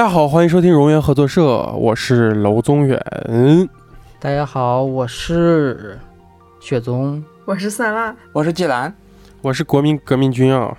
[0.00, 1.44] 大家好，欢迎收听荣源合作社，
[1.74, 2.98] 我是娄宗远。
[4.18, 5.98] 大家好，我是
[6.58, 8.94] 雪宗，我是酸辣，我是季兰，
[9.42, 10.74] 我是国民革命军啊，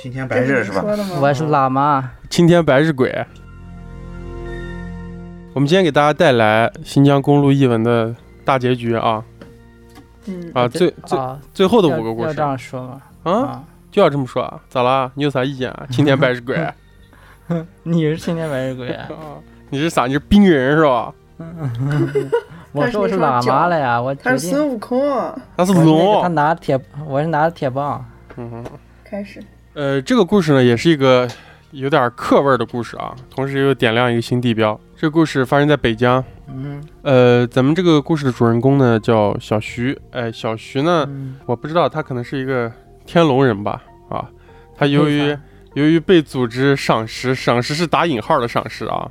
[0.00, 0.84] 青天白日是吧？
[1.20, 3.26] 我是喇嘛，青天白日鬼。
[5.52, 9.24] 我们今天给大家带来新疆公路译文的大结局啊，
[10.26, 13.02] 嗯啊最最啊，最后的五个故事要要这样说吗？
[13.24, 14.60] 啊，就要这么说啊？
[14.68, 15.10] 咋啦？
[15.16, 15.84] 你有啥意见啊？
[15.90, 16.72] 青天白日鬼啊？
[17.82, 19.08] 你是青天白日鬼啊？
[19.70, 20.06] 你是啥？
[20.06, 21.12] 你是冰人是吧？
[22.72, 24.14] 我说我是喇嘛了呀，我。
[24.14, 25.00] 他是孙悟空。
[25.56, 26.28] 他是龙他。
[26.28, 28.04] 拿铁，我是拿着铁棒。
[28.36, 28.64] 嗯哼。
[29.04, 29.42] 开始，
[29.74, 31.28] 呃，这个故事呢，也是一个
[31.72, 34.78] 有点客味儿的故事啊，同时又点亮一个新地标。
[34.96, 36.24] 这个故事发生在北疆。
[36.48, 39.98] 嗯，呃，咱们这个故事的主人公呢叫小徐。
[40.12, 42.72] 哎，小徐呢，嗯我不知道他可能是一个
[43.04, 43.82] 天龙人吧？
[44.08, 44.24] 啊，
[44.74, 45.36] 他由于
[45.74, 49.10] 由于被组织赏识，赏识是打引号的赏识啊。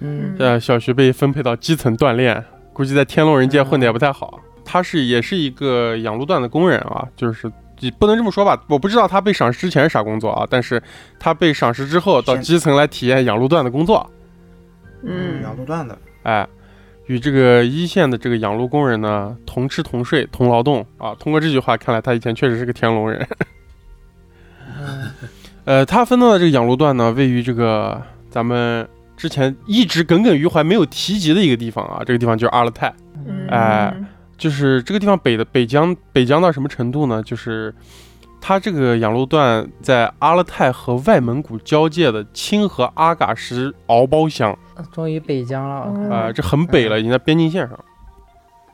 [0.00, 4.40] 嗯呃，小徐被分配到基层锻炼，估计在天龙人界混的也不太好。
[4.64, 10.82] 他是也是一个养路段的工人啊，就是也不能这么说吧，我不知道他被赏识之前是啥工作啊，但是
[11.18, 14.10] 他被赏识之后到基层来体验养路段的工作，
[15.02, 16.46] 嗯，养路段的，哎，
[17.06, 21.14] 与这个一线的这个养路工人呢同吃同睡同劳动啊。
[21.14, 23.26] 通过这句话看来，他以前确实是个天龙人。
[25.66, 28.00] 呃，他分到的这个养路段呢，位于这个
[28.30, 32.90] 咱们之前一直耿耿于怀没有提及的一个地方啊，这个地方就是阿勒泰。
[33.26, 33.94] 嗯哎
[34.38, 37.22] 就是这个地方北的北疆，北疆到什么程度呢？
[37.22, 37.74] 就是
[38.38, 44.54] 它这个养路段在阿勒泰和外蒙古交界的清河阿嘎什敖包乡，
[44.92, 47.76] 终于北疆了，我看嗯啊、这很北了，已经在边境线上。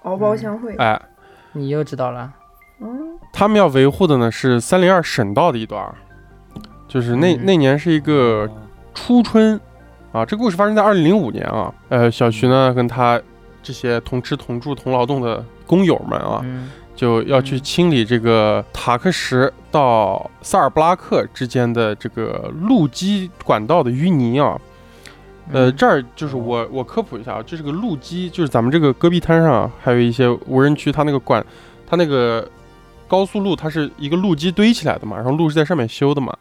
[0.02, 0.74] 敖包相会。
[0.76, 1.00] 哎，
[1.52, 2.32] 你又知道了。
[2.80, 5.94] 嗯，他们要维护的呢是三零二省道的一段儿，
[6.92, 8.46] 就是那、嗯那年是一个
[8.92, 9.58] 初春
[10.12, 11.72] 啊，这故事发生在二零零五年啊。
[11.88, 13.18] 呃，小徐呢跟他
[13.62, 24.60] 这些同吃同住同劳动的工友们啊，嗯就要去清理这个塔克什到萨尔布拉克之间的这个路基管道的淤泥啊。
[25.50, 31.42] 呃，嗯这儿就是我我科普一下啊，这是个路基，就是咱们这个戈壁滩上啊还有一些无人区，它那个管，
[31.86, 32.46] 它那个
[33.08, 36.36] 高速路它是一个路基堆起来的嘛，然后路是在上面修的嘛，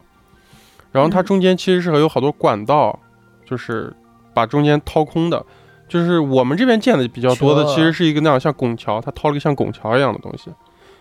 [0.92, 2.96] 然后它嗯中间其实是有好多管道，
[3.44, 3.92] 就是
[4.32, 5.44] 把中间掏空的。
[5.88, 10.50] 就是我们这边建的比较多的，其实是一个那样像拱桥，它掏了个像拱桥一样的东西。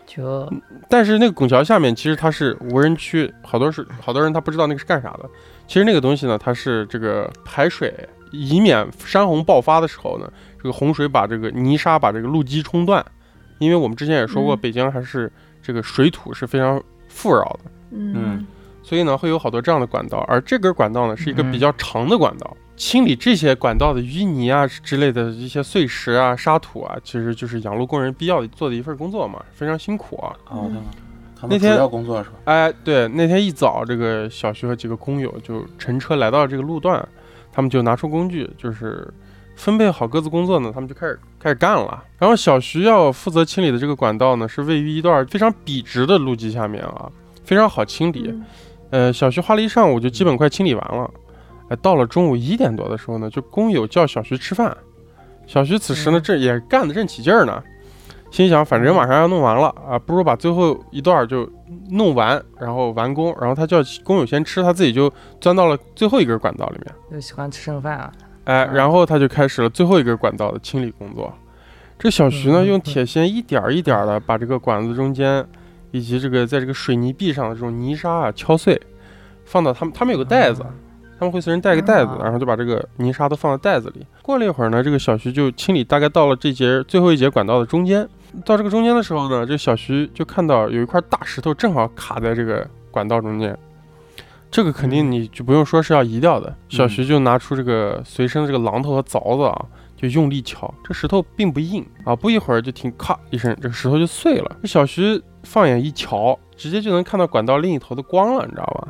[0.06, 0.52] 就
[0.90, 5.29] 但是那个拱桥下面其实它是无人区，好多是好多人他不知道那个是干啥的。
[5.66, 7.94] 其实那个东西呢，它是这个排水，
[8.31, 13.06] 以免山洪爆发的时候呢，这个洪水把这个泥沙把这个路基冲断。
[13.59, 15.31] 因为我们之前也说过，嗯北京还是
[15.62, 18.46] 这个水土是非常富饶的，嗯
[18.91, 20.18] 所以呢会有好多这样的管道。
[20.28, 30.35] 而这根管道呢是一个比较长的管道，清理这些管道的淤泥啊之类的一些碎石啊、沙土啊，其实就是养路工人必要做的一份工作嘛，非常辛苦啊。
[30.50, 30.84] 哦，他们
[31.40, 32.35] 他那天们主要工作是吧？
[32.44, 37.08] 哎，对，那天一早，这个小徐和几个工友就乘车来到这个路段，
[37.50, 39.08] 他们就拿出工具，就是
[39.56, 42.03] 分配好各自工作呢，他们就开始开始干了。
[42.18, 47.09] 然后小徐要负责清理的这个管道呢，是位于一段非常笔直的路基下面啊，
[47.46, 48.25] 非常好清理。
[48.28, 48.44] 嗯
[48.91, 51.09] 呃，小徐花了一上午就基本快清理完了。
[51.69, 54.75] 哎，到了中午一点多的时候呢，就工友叫小徐吃饭。
[55.47, 57.63] 小徐此时呢，嗯这也干得正起劲儿呢，
[58.29, 61.50] 心想反正马上要弄完了啊，不如把最后一段就
[61.90, 63.35] 弄完，然后完工。
[63.40, 66.94] 然后他叫工友先吃，他自己就钻到了最后一根管道里面。
[67.09, 68.12] 就喜欢吃剩饭啊。
[68.44, 71.34] 哎，嗯然后他就开始了最后一根管道的清理工作。
[71.97, 75.46] 这小徐呢，嗯用铁锨一点儿一点儿的把这个管子中间，
[75.91, 78.79] 以及这个在这个水泥壁上的这种泥沙啊敲碎，
[79.46, 80.66] 放到他们他们有个袋子，
[81.19, 84.05] 他们会随身带个袋子，啊然后就把这个泥沙都放到袋子里。
[84.22, 88.08] 过了一会儿呢，这个小徐就清理，大概到了这节最后一节管道的中间。
[88.46, 93.58] 到这个中间的时候呢，这小徐就看到有一块大石头正好卡在这个管道中间。
[94.49, 96.53] 这个肯定你就不用说是要移掉的。
[96.67, 99.66] 小徐就拿出这个随身的这个榔头和凿子啊，
[99.96, 100.73] 就用力敲。
[100.84, 104.58] 这石头并不硬啊，不一会儿就听咔一声，这个石头就碎了。
[104.61, 108.88] 这小徐放眼一瞧，直接就能看到管道另一头的光了，你知道吧？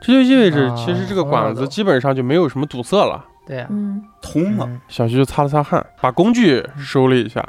[0.00, 3.24] 这就意味着啊其实这个管子基本上就没有什么堵塞了。
[3.46, 3.66] 对呀。
[3.70, 7.46] 嗯通了，嗯小徐就擦了擦汗，把工具收了一下，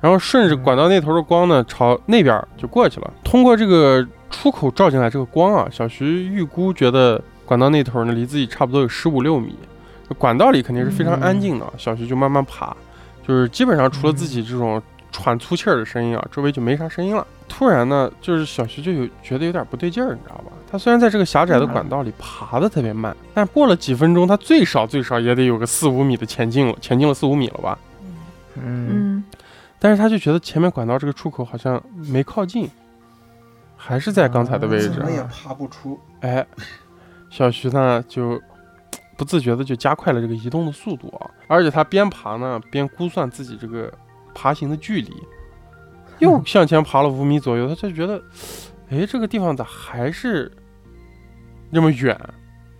[0.00, 3.10] 然后顺着管道那头的光呢，朝那边就过去了。
[3.24, 9.56] 通过这个出口照进来这个光啊，小徐预估觉得管道那头呢离自己差不多有十五六米，
[10.18, 11.66] 管道里肯定是非常安静的。
[11.76, 12.76] 小徐就慢慢爬，
[13.26, 17.26] 就是基本上除了自己这种喘粗气儿的声音啊，周围就没啥声音了。
[17.48, 20.52] 突然呢，就是小徐就有觉得有点不对劲儿，你知道吧？
[20.70, 27.78] 他虽然在这个狭窄的管道里爬得特别慢，但过了几分钟，他最少最少也得有个四五米的前进了，前进了四五米了吧？
[28.54, 29.24] 嗯嗯
[29.78, 32.68] 但是他就觉得前面管道这个出口好像没靠近，
[33.76, 35.02] 还是在刚才的位置怎。
[35.02, 35.98] 么也爬不出。
[36.20, 36.46] 哎，
[37.30, 38.40] 小徐呢就
[39.16, 43.90] 不自觉的就加快了这个移动的速度啊，而且他边爬呢边估算自己这个
[44.34, 45.12] 爬行的距离，
[46.18, 48.22] 又向前爬了五米左右，他就觉得，
[48.90, 50.50] 哎，这个地方咋还是
[51.70, 52.18] 那么远？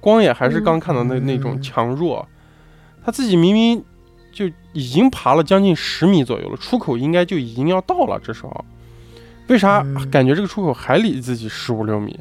[0.01, 2.27] 光也还是刚看到那、那种嗯强弱，
[3.05, 3.85] 他自己明明
[4.33, 8.65] 就已经爬了将近十米左右了，出口应该就已经要到了，这时候，
[9.49, 10.11] 为啥嗯。
[10.11, 12.19] 感觉这个出口还离自己十五六米？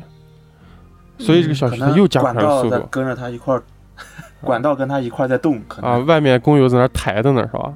[1.18, 2.88] 所以这个小可能徐他又加快了速度。
[2.92, 3.64] 跟着他一块儿，
[4.42, 7.74] 管道跟他一块儿在动，可啊，外面工友在那抬的呢，是吧？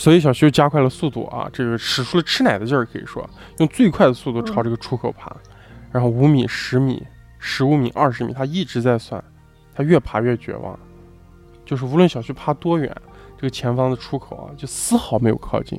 [0.00, 5.30] 所以小徐就加快了速度啊，这个使出了吃奶的劲儿，可以说用最快的速度朝这个出口爬，
[5.92, 7.06] 然后五米、十米、
[7.38, 9.22] 十五米、二十米，他一直在算，
[9.74, 10.78] 他越爬越绝望，
[11.66, 12.90] 就是无论小徐爬多远，
[13.36, 15.78] 这个前方的出口啊，就丝毫没有靠近。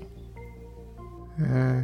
[1.40, 1.84] 嗯。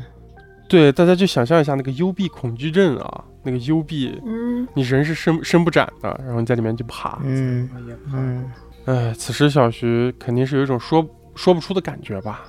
[0.70, 4.68] 对，大家就想象一下那个幽闭恐惧症啊，那个幽闭，嗯。
[4.76, 7.68] 你人是伸伸不展的，然后你在里面就爬，嗯
[8.14, 8.52] 嗯。
[8.86, 11.04] 哎，此时小徐肯定是有一种说
[11.38, 12.42] 说不出的感觉吧，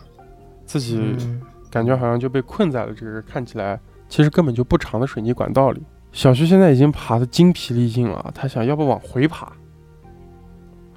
[0.65, 1.41] 自己嗯
[1.71, 5.83] 感觉好像就被困在了这个看起来其实根本就不长的水泥管道里。
[6.11, 9.53] 小徐现在已经爬得精疲力尽了，他想要不往回爬，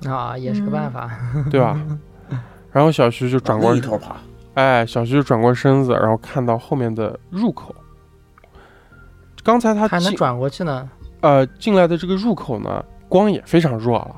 [0.05, 1.11] 啊，也是个办法。
[1.51, 1.79] 对吧？
[2.71, 4.15] 然后小徐就转过一，头爬，
[4.53, 7.75] 哎，小徐就转过身子，然后看到后面的入口。
[9.43, 10.89] 刚才他还能转过去呢。
[11.19, 14.15] 呃进来的这个入口呢，光也非常弱了，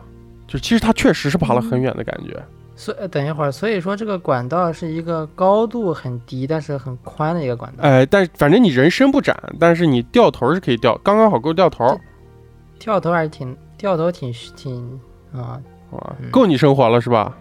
[0.47, 2.41] 就其实他确实是爬了很远的感觉。
[2.83, 7.83] 所以等一会儿，所以说这个管道是一个高度很低，但是很宽的一个管道。
[7.83, 11.97] 哎，但反正你人伸不展，但是你掉头是可以掉，刚刚好够掉头，
[12.77, 14.99] 掉头还是挺掉头挺挺
[15.33, 15.61] 啊，
[16.29, 17.37] 够你生活了是吧？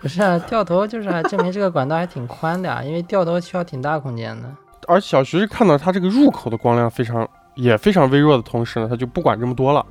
[0.00, 4.50] 不是啊，掉头就是啊证明这个管道还挺宽的啊，因为掉头需要挺大空间的。
[4.88, 9.86] 而小徐是看到他这个入口的光亮非常也非常微弱的同时呢，他就不管这么多了，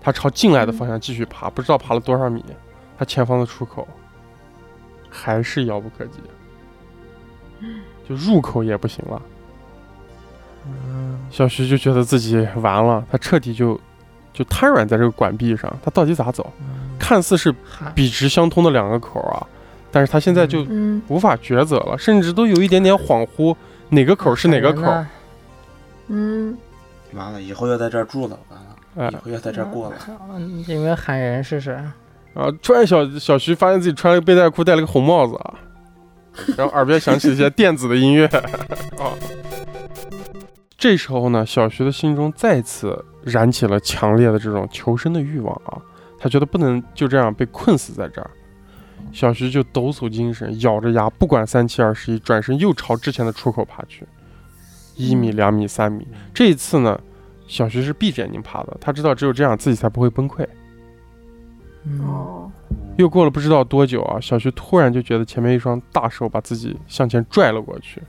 [0.00, 2.44] 他朝进来的方向继续爬，不知道爬了多少米，
[2.98, 3.86] 他前方的出口
[5.08, 6.18] 还是遥不可及，
[8.08, 9.22] 就入口也不行了。
[10.66, 13.80] 嗯小徐就觉得自己完了，他彻底就
[14.32, 16.52] 就瘫软在这个管壁上，他到底咋走？
[16.98, 17.54] 看似是
[17.94, 19.46] 笔直相通的两个口啊，
[19.92, 23.54] 但是他现在就嗯无法抉择了，甚至都有一点点恍惚，
[23.90, 25.04] 哪个口是哪个口？
[26.08, 26.56] 嗯
[27.12, 29.96] 完了以后要在这儿住了，完了哎以后要在这儿过了。
[30.38, 31.80] 你有没有喊人试试？
[32.34, 32.50] 啊！
[32.62, 35.54] 突然小小徐发现自己穿了个背带裤，戴了个红帽子啊，
[36.56, 38.26] 然后耳边响起一些电子的音乐
[38.98, 39.12] 啊。
[40.76, 45.76] 这时候呢，小徐的心中再次燃起了强烈的这种求生的欲望啊，
[46.18, 48.30] 他觉得不能就这样被困死在这儿。
[49.12, 54.06] 小徐就抖擞精神，咬着牙，不管三七二十一，转身又朝之前的出口爬去。
[54.94, 57.00] 一米、两米、三米，这一次呢，
[57.46, 60.46] 小徐是闭着眼睛爬的，他知道只有这样自己才不会崩溃。
[61.88, 62.52] 嗯哦
[62.96, 68.02] 又过了不知道多久啊，小徐突然就觉得前面一双大手把自己向前拽了过去。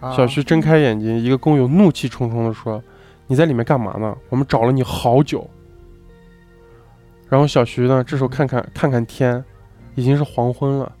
[0.00, 2.82] 啊小徐睁开眼睛，一个工友怒气冲冲地说
[3.28, 4.16] ：“你在里面干嘛呢？
[4.28, 5.48] 我们找了你好久。”
[7.30, 9.42] 然后小徐呢，这时候看看看看天，
[9.94, 10.92] 已经是黄昏了。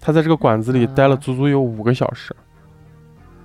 [0.00, 2.34] 他在这个馆子里待了足足有五个小时。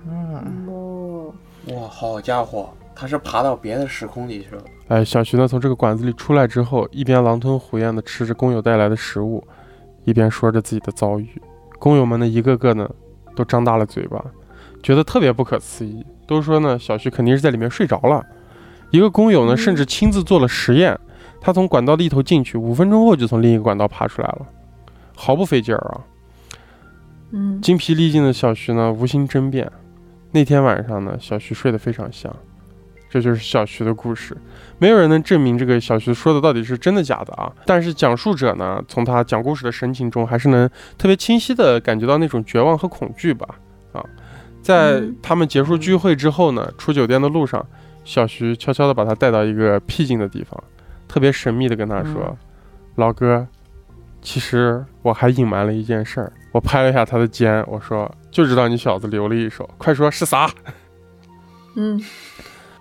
[0.08, 1.34] 嗯哦
[1.68, 4.64] 哇，好家伙，他是爬到别的时空里去了。
[4.88, 9.42] 哎，小徐呢从这个馆子里出来之后，一边狼吞虎咽地吃着工友带来的食物，
[10.04, 11.28] 一边说着自己的遭遇。
[11.78, 12.88] 工友们呢，一个个呢
[13.34, 14.24] 都张大了嘴巴，
[14.82, 18.24] 觉得特别不可思议，都说呢小徐肯定是在里面睡着了。
[18.90, 20.96] 一个工友呢，嗯甚至亲自做了实验，
[21.40, 24.46] 他从管道的一头进去，五分钟后就从另一个管道爬出来了，
[25.16, 26.00] 毫不费劲儿啊。
[27.32, 29.70] 嗯精疲力尽的小徐呢，无心争辩。
[30.30, 32.34] 那天晚上呢，小徐睡得非常香。
[33.08, 34.36] 这就是小徐的故事，
[34.78, 37.52] 没有人能证明这个小徐说的到底是真的假的啊。
[37.64, 43.46] 但是讲述者呢，从他讲故事的神情中，还是能特别清晰地感觉到那种绝望和恐惧吧。
[43.92, 44.04] 啊，
[44.60, 47.64] 在嗯他们结束聚会之后呢，出酒店的路上，
[48.04, 50.62] 小徐悄悄地把他带到一个僻静的地方，
[51.08, 52.36] 特别神秘地跟他说：“嗯
[52.96, 53.46] 老哥，
[54.22, 60.50] 其实我还隐瞒了一件事儿。”我拍了一下他的肩，我说：“就知道你小子留了一手，快说是啥？”
[61.76, 62.02] 嗯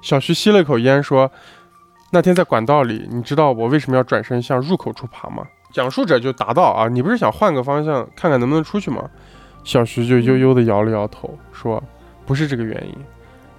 [0.05, 1.31] 小徐吸了一口烟，说
[2.13, 5.43] ：“那天在管道里，你知道我为什么要转身向入口处爬吗？”
[5.73, 9.09] 讲述者就答道：“啊，你不是想换个方向看看能不能出去吗？”
[9.65, 11.83] 小徐就悠悠地摇了摇头，说
[12.23, 12.95] ：“不是这个原因。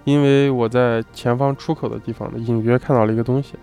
[0.04, 3.54] 因为我在前方出口的地方呢，隐约看到了一个东西。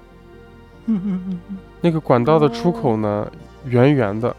[1.79, 3.25] 那个管道的出口呢，
[3.63, 4.35] 圆圆的，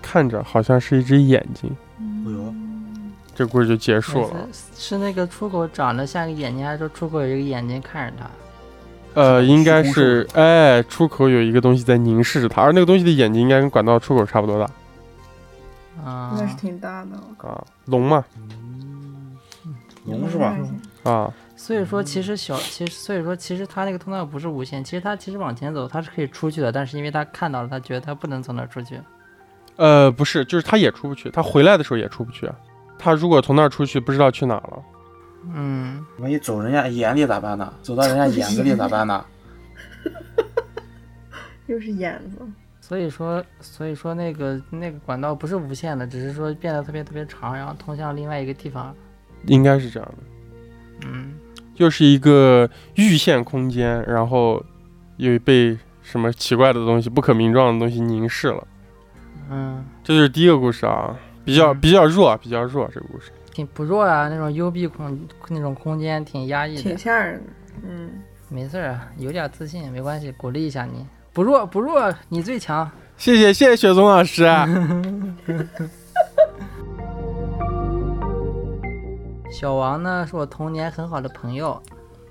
[0.00, 1.68] 看着好像是一只眼睛。
[1.98, 2.54] 哎呦，
[3.38, 4.48] 这故事就结束了。
[4.52, 8.28] 是是那个出口长得像个眼睛，还是说出口有一个眼睛看着他？
[9.14, 14.68] 呃，应该是，哎，出口有一个东西在凝视着它，而那个东西的眼睛应该跟管道出口差不多大
[16.04, 18.24] 啊、那是挺大的，啊，龙嘛，
[20.04, 20.56] 龙是吧？
[21.04, 29.00] 啊，所以说，其实小，其实所以说，其实他那个通道不是无限，其实他其实往前走，他是可以出去的，但是因为他看到了，他觉得他不能从那儿出去。
[29.76, 32.54] 呃，不是，就是他也出不去，他回来的时候也出不去啊。
[32.98, 34.82] 他如果从那儿出去，不知道去哪儿了。
[35.54, 37.72] 嗯，万一走人家眼里咋办呢？
[37.82, 39.24] 走到人家眼子里咋办呢？
[41.66, 42.38] 又是眼子，
[42.80, 48.94] 所以说，所以说那个那个管道不是无限的，只是说变得特别特别长，然后通向另外一个地方。
[49.46, 51.34] 应该是这样的，嗯，
[51.76, 54.62] 又是一个预限空间，然后
[55.16, 58.66] 又被什么奇怪的东西、不可名状的东西凝视了。
[59.50, 61.16] 嗯，这就是第一个故事啊，
[61.48, 63.32] 比较嗯比较弱，比较弱这个故事。
[63.54, 66.98] 挺不弱啊，那种幽闭空那种空间挺压抑的挺。
[66.98, 67.50] 吓人的。
[67.82, 68.10] 嗯，
[68.50, 71.06] 没事儿啊，有点自信没关系，鼓励一下你。
[71.32, 72.90] 不弱不弱，你最强。
[73.16, 74.44] 谢谢谢谢雪松老师。
[79.50, 81.82] 小王呢是我童年很好的朋友，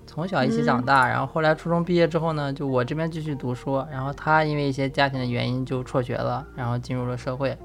[0.06, 7.58] 从小一起长大，然后后来初中毕业之后呢，就我这边继续读书，然后他因为一些家庭的原因就辍学了，然后进入了社会。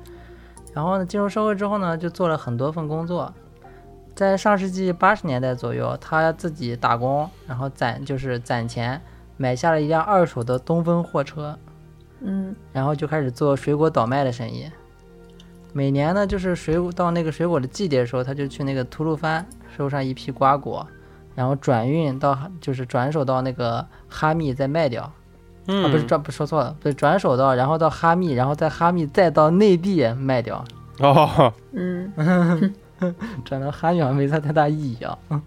[0.73, 3.33] 然后呢，进入社会之后呢，就做了很多份工作。
[4.14, 9.00] 在上世纪八十年代左右，他自己打工，然后攒就是攒钱，
[9.37, 11.59] 买下了一辆二手的东风货车，
[12.21, 14.71] 嗯，然后就开始做水果倒卖的生意。
[15.73, 20.87] 每年呢，就是水果到那个水果的季节的时候，他就去那个吐鲁番收上一批瓜果，
[21.35, 25.11] 然后转运到就是转手到那个哈密再卖掉。
[25.66, 30.64] 嗯，啊，不是转不说错了，不是转手到，然后到哈密，然后在哈密再到内地卖掉。
[30.99, 32.12] 哦，嗯，
[33.45, 35.19] 转到哈密好像没啥太大意义啊。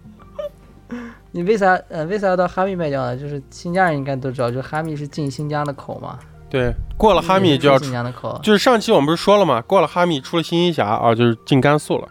[1.32, 3.16] 你为啥呃为啥要到哈密卖掉呢？
[3.16, 6.18] 就是新疆人应该都知道，就哈密是进新疆的口嘛，
[6.48, 8.40] 对，过了哈密就要出进新，疆的口。
[8.42, 9.60] 就是上期我们不是说了嘛？
[9.62, 12.08] 过了哈密出了新一峡啊，就是进甘肃了。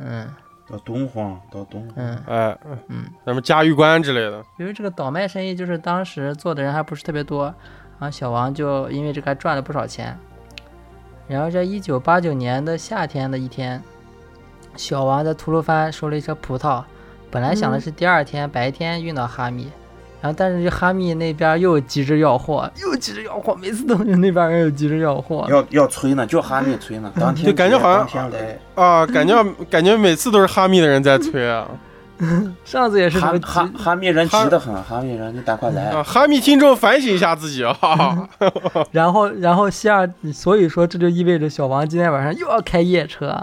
[0.00, 0.26] 嗯
[0.70, 2.58] 到敦煌，到敦煌，嗯哎，
[2.88, 3.04] 嗯。
[3.24, 4.44] 什么嘉峪关之类的。
[4.58, 7.44] 由于这个倒卖生意，就是当时做的人还不是特别多，
[7.98, 10.16] 然后小王就因为这个还赚了不少钱。
[11.26, 13.82] 然后在一九八九年的夏天的一天，
[14.76, 16.82] 小王在吐鲁番收了一车葡萄，
[17.30, 19.70] 本来想的是第二天白天运到哈密，
[20.20, 25.46] 然后但是这哈密那边又急着要货，又急着要货，每次都是那边人又急着要货。
[25.48, 28.58] 要要催呢，就哈密催呢，当天就感觉好像天来。
[28.74, 31.66] 啊，感觉感觉每次都是哈密的人在催啊
[32.66, 36.02] 上次也是哈哈哈密人急得很，哈密人你赶快来啊！！
[36.02, 38.28] 哈密听众反省一下自己啊！
[38.92, 43.34] 然后，然后西二，所以说这就意味着小王今天晚上又要开夜车，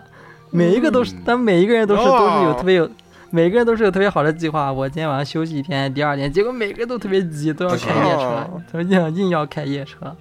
[0.52, 2.88] 每一个都是，嗯但每一个人都是都是有哦特别有，
[3.32, 4.72] 每个人都是有特别好的计划。
[4.72, 10.16] 我今天晚上休息一天，第二天，结果每个人都特别急，都要开夜车哦，他说硬硬要开夜车。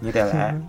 [0.00, 0.60] 你得来，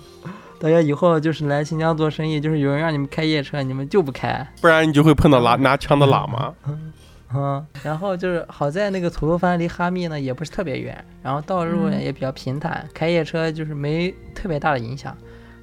[0.60, 4.46] 大家以后就是来新疆做生意，就是有人让你们开夜车，你们就不开。
[4.60, 6.54] 不然你就会碰到拿拿枪的喇嘛。
[7.36, 15.16] 嗯，然后就是好在那个吐鲁番离哈密呢也不是特别远，然后道路也比较平坦，开夜车就是没特别大的影响。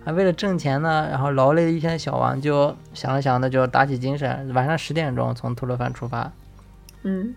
[0.04, 6.32] 啊，为了挣钱呢，然后劳累了一天的小王就想了想那，就打起精神，晚上十点钟从吐鲁番出发。
[7.04, 7.36] 嗯，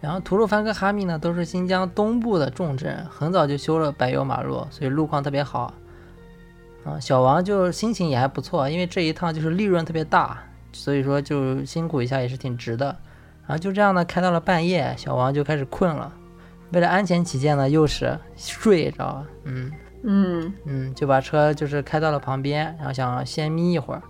[0.00, 5.74] 然后吐鲁番跟哈密呢都是新疆东部的重镇，很早就修了柏油马路，所以路况特别好。
[6.84, 12.86] 啊，小王就心情也还不错，因为这一趟就是利润特别大，所以说就辛苦一下也是挺值的。
[13.46, 16.12] 然后就这样呢，开到了半夜，小王就开始困了。
[16.72, 19.70] 为了安全起见呢，又是睡着了，嗯
[20.04, 24.02] 嗯，嗯，就把车就是开到了旁边，然后想先眯一会儿。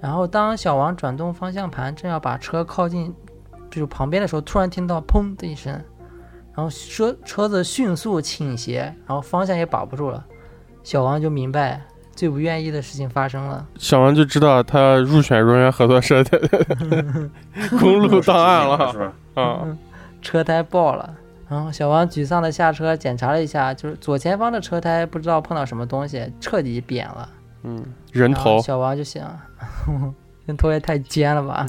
[0.00, 3.14] 然后当小王转动方向盘，正要把车靠近
[3.70, 5.72] 就是旁边的时候，突然听到砰的一声，
[6.54, 10.24] 然后车车子迅速倾斜，然后方向也把不住了。
[10.82, 13.64] 小王就明白最不愿意的事情发生了。
[13.78, 16.40] 小王就知道他入选荣源合作社的
[17.78, 19.12] 公路档案了是吧？
[19.40, 19.78] 啊！
[20.20, 21.14] 车胎爆了。
[21.52, 27.28] 然后小王沮丧的下车检查了一下，就是左前方的车胎不知道碰到什么东西，彻底扁了。
[27.62, 29.38] 嗯，人头小王就想，
[30.46, 31.66] 人头也太尖了吧？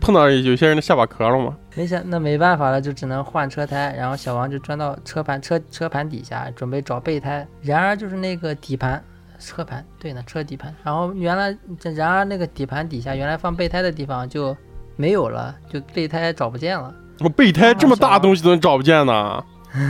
[0.00, 1.56] 碰到有些人的下巴壳了吗？
[1.74, 3.94] 没想那没办法了，就只能换车胎。
[3.96, 7.46] 然后小王就钻到车盘车车盘底下，准备找备胎。
[7.62, 9.02] 然而就是那个底盘
[9.38, 10.74] 车盘，对呢，车底盘。
[10.84, 14.54] 然后原来这然而那个底盘底下原来放备胎的地方就
[14.96, 16.94] 没有了，就备胎找不见了。
[17.22, 19.42] 我备胎这么大东西都找不见呢，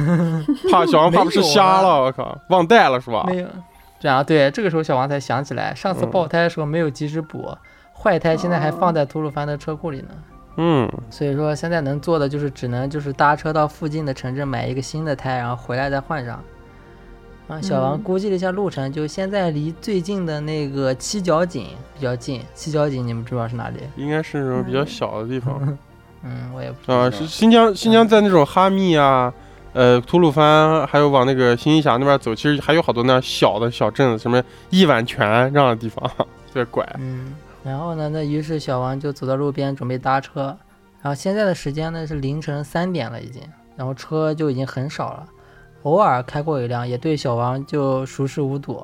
[0.70, 2.02] 怕小王怕不是瞎了？
[2.02, 3.24] 我靠，忘带了是吧？
[3.26, 3.48] 没有。
[4.00, 7.56] 这样对，这个时候小王才想起来，上次嗯爆胎的时候没有及时补，
[7.94, 10.08] 坏胎现在还放在吐鲁番的车库里呢。
[10.56, 16.42] 嗯，所以说现在能做的就是只能就是搭车到附近的城镇买一个新的胎，然后回来再换上。
[17.48, 22.42] 啊，小王嗯估计了一下路程，就现在离最近的那个七角井比较近。
[22.54, 23.78] 七角井你们知道是哪里？
[23.96, 25.78] 应该是那种比较小的地方嗯，
[26.54, 29.32] 我也不啊，知道是新疆新疆在那种哈密啊。
[29.74, 36.86] 呃，吐鲁番还有往那个新息峡那边走，其实还有好多那样小的小镇子，什么一碗泉这样的地方，特别拐。
[36.98, 40.54] 嗯，然后呢，那于是小王就走到路边准备搭车，
[41.00, 43.42] 然后现在的时间呢是凌晨三点了已经，
[43.74, 45.24] 然后车就已经很少了，
[45.84, 48.78] 偶尔开过一辆，也对小王就熟视无睹。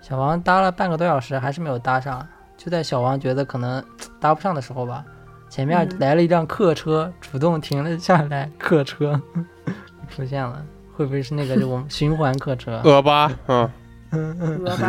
[0.00, 3.84] 小王搭了半个多小时还是没有搭上，就在小王觉得可能
[4.18, 5.04] 搭不上的时候吧，
[5.50, 9.20] 前面嗯来了一辆客车，主动停了下来，客车
[10.08, 10.64] 出现了，
[10.96, 12.80] 会不会是那个就我们循环客车？
[12.86, 13.68] 恶巴，嗯，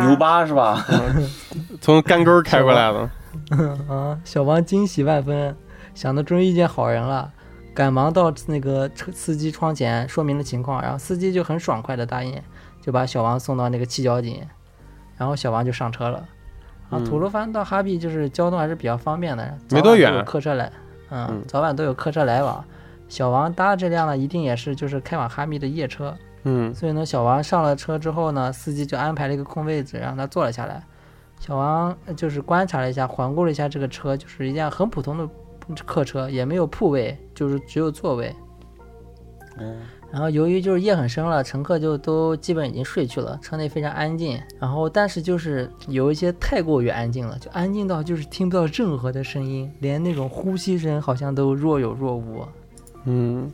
[0.06, 0.86] 牛巴是吧？
[1.82, 3.10] 从干沟儿开过来的。
[3.92, 5.54] 啊，小王惊喜万分，
[5.94, 7.32] 想到终于遇见好人了，
[7.74, 12.40] 赶忙到那个车司机窗前说明了情况，然后司机就很爽快的答应，
[12.80, 14.40] 就把小王送到那个七角井，
[15.16, 16.24] 然后小王就上车了。
[16.92, 20.72] 啊，嗯吐鲁番到哈密就是交通还是比较方便的，没多远早晚都有客车来，
[21.10, 22.64] 嗯，嗯早晚都有客车来往。
[23.08, 30.82] 小王搭的这辆呢，一定也是就是开往哈密的夜车，嗯所以呢，小王上了车之后呢，司机就安排了一个空位置让他坐了下来。
[31.40, 35.28] 小王呃就是观察了一下，环顾了一下这个车，就是一辆很普通的
[35.84, 38.34] 客车，也没有铺位，就是只有座位。
[39.58, 39.76] 嗯，
[40.12, 44.38] 然后由于就是夜很深了，乘客就都基本已经睡去了，车内非常安静。
[44.60, 52.46] 然后但是就是有一些太过于安静了，就安静到就是听不到任何的声音，连那种呼吸声好像都若有若无。
[53.06, 53.50] 嗯，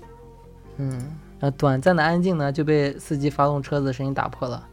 [0.79, 0.91] 嗯，
[1.39, 4.67] 然后短暂的安静呢，就被司机发动车子的声音打破了。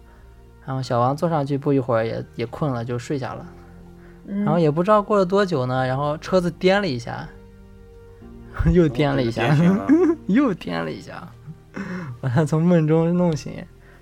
[0.66, 3.46] 然后小王坐上去，不一会儿也也困了，就睡下了。
[4.26, 7.30] 然然后也不知道过了多久呢，然后车子颠了一下，
[8.74, 9.56] 又颠了一下，
[10.26, 11.32] 又颠了一下，
[12.22, 13.54] 把 他从梦中弄醒。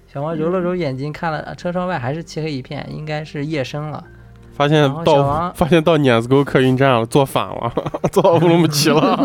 [0.08, 4.04] 小王揉了揉眼睛，看了车窗外还是漆黑一片，应该是夜深了。
[4.56, 7.74] 发现到王发现到碾子沟客运站了，坐反了，
[8.12, 9.18] 坐到乌鲁木齐了。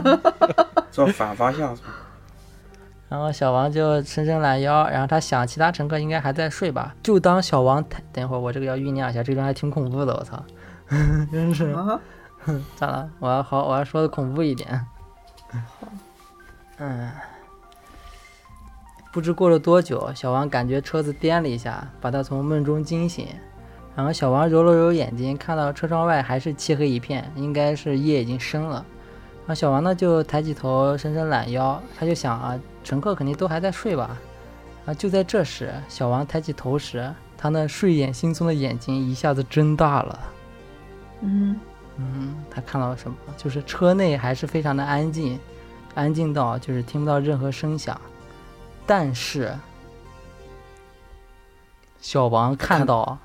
[0.92, 1.88] 坐反方向是吧？
[3.08, 10.42] 然后小王就伸伸懒腰，然后他想其他乘客应该还在睡吧，就当小王抬等会儿我这个要酝酿一下，这个还挺恐怖的，我操，
[11.32, 11.70] 真是。
[11.70, 11.98] 啊，
[12.76, 14.86] 算了，我要好，我要说的恐怖一点。
[16.78, 17.10] 嗯，
[19.12, 23.28] 不知过了多久，小王感觉车子颠了一下，把他从梦中惊醒。
[23.94, 28.84] 然后小王揉了揉眼睛，看到车窗外还是漆黑一片，应该是夜已经深了。
[29.40, 34.18] 然后小王呢就抬起头，伸伸懒腰，他就想啊，乘客肯定都还在睡吧。
[34.86, 40.20] 啊，就在这时，小王抬起头时，他那睡眼惺忪的眼睛一下子睁大了。
[41.20, 41.60] 嗯
[41.98, 43.16] 嗯，他看到了什么？
[43.36, 45.38] 就是车内还是非常的安静，
[45.94, 48.00] 安静到就是听不到任何声响。
[48.86, 49.54] 但是，
[52.00, 53.18] 小王看到，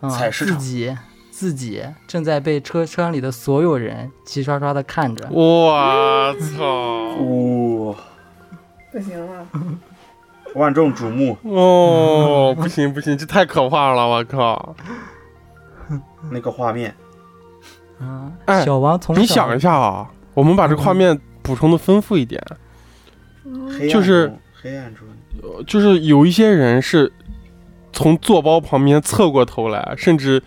[0.00, 0.96] 嗯，自己
[1.30, 5.28] 自己正在被车厢里的所有人齐刷刷的看着。
[5.30, 6.64] 我操！
[6.64, 7.94] 哦，
[8.90, 9.46] 不行了，
[10.54, 14.08] 万众瞩目，哦，不行不行，这太可怕了！
[14.08, 14.74] 我靠！
[16.30, 16.94] 那个画面，
[18.00, 22.42] 啊，哎小王从小你想一下啊，我们把这个画面补充的丰富一点，
[23.44, 25.06] 嗯就是中黑暗中，
[25.42, 27.12] 呃就是有一些人是
[27.92, 30.42] 从座包旁边侧过头来，甚至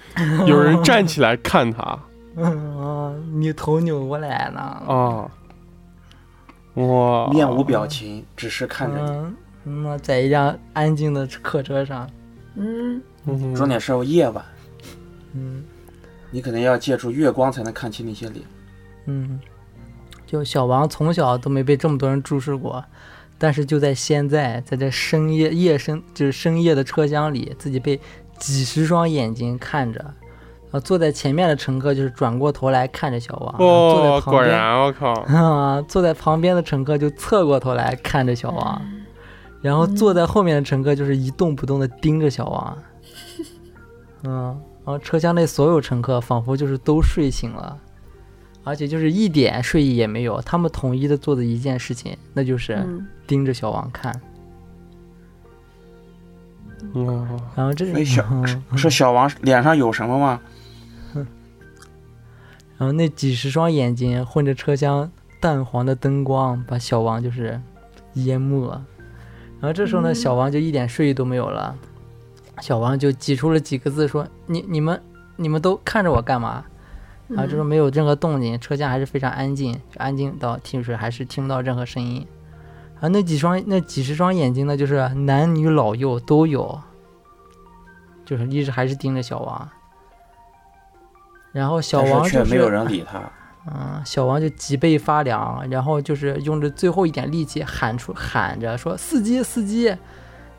[0.47, 1.97] 有人 站起来看他
[2.35, 4.59] 嗯， 你头扭过来了。
[4.59, 5.31] 啊！
[6.75, 9.35] 哇，面无表情，只是看着你。
[9.65, 12.09] 嗯，那在一辆安静的客车上，
[12.55, 14.43] 嗯嗯重点是夜晚，
[15.33, 15.63] 嗯
[16.31, 18.45] 你可能要借助月光才能看清那些脸。
[19.05, 19.39] 嗯，
[20.25, 22.83] 就小王从小都没被这么多人注视过，
[23.39, 27.99] 但是就在现在，在这深夜夜深就是深夜的车厢里，自己被
[28.37, 30.13] 几十双眼睛看着。
[30.71, 35.13] 啊，坐在前面的乘客就是转过头来看着小王，坐在哦，果旁边然我靠！
[35.33, 38.79] 啊，坐在旁边的乘客就侧过头来看着小王，
[39.63, 42.77] 然后坐在后面的乘客就是一动不动的盯着小王。
[44.25, 47.75] 嗯，然后车厢内所有乘客仿佛就是都睡醒了，
[48.63, 54.21] 而且就是一点睡意也没有，他们统一的做的一件事情，那就是嗯盯着小王看。
[56.93, 60.41] 嗯，然后这小嗯是小王脸上有什么吗？
[62.77, 67.59] 然后那几十双眼睛混着车厢淡黄的灯光，把小王就是
[68.13, 68.85] 淹没了。
[69.59, 71.75] 然后这时候呢，嗯小王就一点睡意都没有了。
[72.61, 75.01] 小王就挤出了几个字说：“你你们
[75.35, 76.63] 你们都看着我干嘛？”
[77.29, 82.25] 然后这时候没有任何动静，车厢还是非常安静，安静到听水还是听不到任何声音。
[82.95, 86.81] 然后那几双那几十双眼睛呢，就是男女老幼都有，
[88.25, 89.69] 就是一直还是盯着小王。
[91.51, 93.21] 然后小王就是是却没有人理他。
[93.71, 99.95] 嗯，小王就脊背发凉，然后就是用着最后一点力气喊出喊着说：“司机，司机！”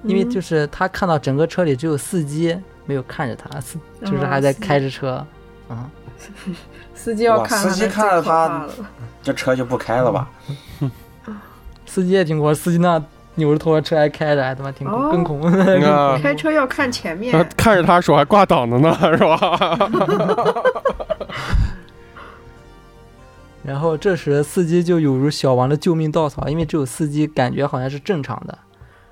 [0.05, 2.57] 因为嗯就是他看到整个车里只有司机，
[2.87, 5.27] 没有看着他，司就是还在开着车。
[5.69, 5.91] 嗯，
[6.95, 8.67] 司机要看司机看了他
[9.23, 10.29] 这车就不开了吧？
[11.87, 13.03] 司机也挺恐，司机那
[13.37, 15.43] 扭着头车还开着，还他妈挺恐哦更恐。
[15.43, 19.91] 啊， 开车要看前面那，看着他手还挂档的呢，是吧？
[23.63, 28.59] 然后这时司机就有如小王的救命稻草，因为只有司机感觉好像是正常的。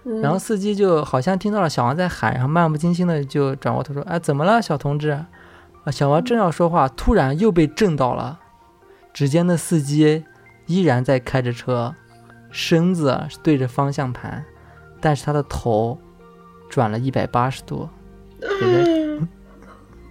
[0.05, 5.23] 嗯然后司机就好像听到了小王在喊，然后漫不经心的就转过头说：“哎，怎么了，小同志？”
[5.89, 8.39] 啊，小王正要说话，突然又被震到了。
[9.15, 10.23] 只见那司机
[10.67, 11.95] 依然在开着车，
[12.51, 14.45] 身子是对着方向盘，
[15.01, 15.99] 但是他的头
[16.69, 17.89] 转了一百八十度，
[18.39, 19.19] 也在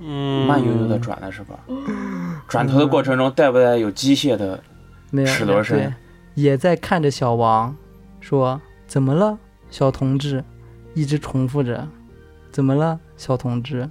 [0.02, 1.60] 嗯，慢悠悠的转了是吧？
[2.48, 4.60] 转头的过程中带不带有机械的？
[5.28, 5.94] 齿轮声对，
[6.34, 7.76] 也在看着小王，
[8.20, 9.38] 说：“怎么了，
[9.70, 10.44] 小同志？”
[10.96, 11.88] 一直重复着
[12.52, 13.88] ：“怎么了，小同志？”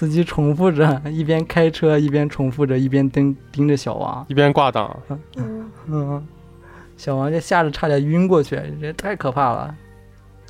[0.00, 4.24] 司机重复着，一边开车一边重复着，一边盯盯着小王。
[4.30, 4.98] 一边挂档，
[5.36, 6.26] 嗯嗯，
[6.96, 9.74] 小王这吓得差点晕过去，这太可怕了。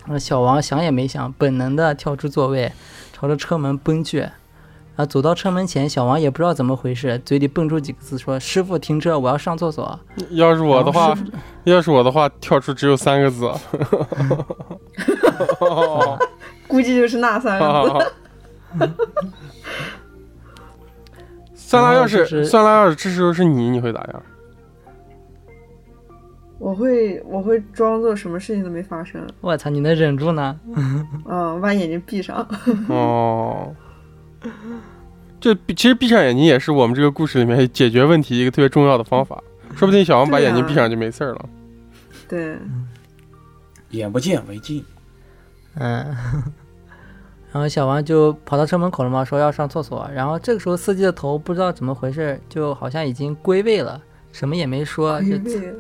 [0.07, 2.71] 那小王想也没想，本能的跳出座位，
[3.13, 4.25] 朝着车门奔去。
[4.95, 9.99] 啊，走到车门前，小王也不知道怎么回事，嘴里蹦出几个字说：“师傅，停车，我要上厕所。
[10.31, 11.13] 要是”我的话
[11.65, 13.51] 要是我的话，跳出只有三个字。
[16.69, 18.13] 估计就是那三个字。
[21.55, 24.23] 酸辣要是是酸辣要是这时候是你，你会咋样？
[26.59, 30.59] 我会我会装作什么事情都没发生，我操，你能忍住呢？
[31.25, 32.47] 嗯，把眼睛闭上。
[32.89, 33.75] 哦，
[35.41, 39.43] 这闭其实闭上眼睛也是我们这个故事里面解决问题一个特别重要的方法。
[39.75, 41.49] 说不定小王把眼睛闭上就没事儿了。
[42.29, 42.59] 对，
[43.91, 44.85] 眼不见为净。
[45.77, 46.15] 嗯。
[47.53, 50.09] 然后小王就跑到车门口了嘛，说要上厕所。
[50.15, 54.01] 然后这个时候司机的头不知道怎么回事，就好像已经归位了，
[54.33, 55.37] 什么也没说，就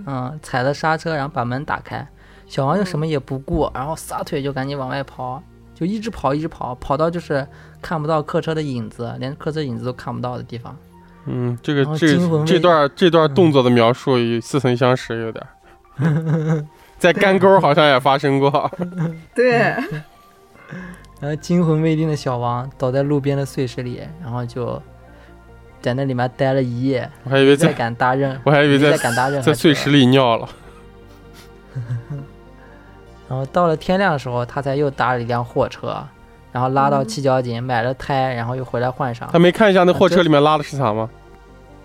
[0.06, 2.06] 嗯踩了刹车，然后把门打开。
[2.46, 5.40] 小王就什么也不顾，然后撒腿就赶紧往外跑，
[5.72, 7.46] 就一直跑一直跑，跑到就是
[7.80, 10.76] 看不到客车的影子，连客车影子都看不到的地方。
[11.26, 15.46] 嗯，这个这这段这段动作的描述与似曾相识，有点。
[16.98, 18.70] 在干沟好像也发生过。
[19.34, 19.74] 对，
[21.20, 24.80] 然后惊魂未定的小王倒在路边的碎石里，然后就
[25.82, 30.48] 在那里面待了一夜，我还以为在，敢搭任，我还以为在敢搭任在碎石里尿了。
[33.28, 36.02] 然后到了天亮的时候，他才又搭了一辆货车，
[36.50, 39.38] 然后拉到嗯七角井买了胎，然后又回来换上他。
[39.38, 41.08] 没看一下那货车里面拉的是啥吗？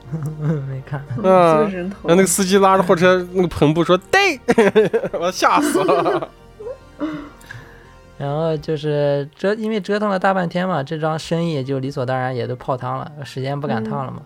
[0.70, 4.40] 没看，嗯嗯是个人头然后那个司机拉着货车那个篷布说：“对，
[5.20, 6.30] 我吓死了。
[8.18, 14.22] 然后就是折，因为折腾了大半天嘛，这桩生意就理所当然也都泡汤了，时间不赶趟了嘛。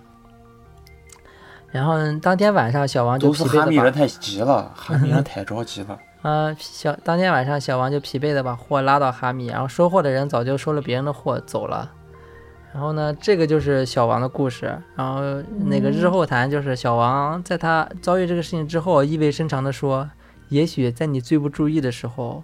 [1.71, 5.99] 然后当天晚上，小王就都是疲惫的把哈密人太急了，哈密人 太着急了。
[6.21, 11.91] 呃小当天晚上，小王就疲惫的把货拉到哈密，然后收货的人早就收了别人的货走了。
[12.71, 14.79] 然后呢，这个就是小王的故事。
[14.95, 15.21] 然后
[15.65, 20.07] 那个日后谈就是小王在他遭遇这个事情之后，意味深长的说
[20.49, 22.43] ：“也许在你最不注意的时候，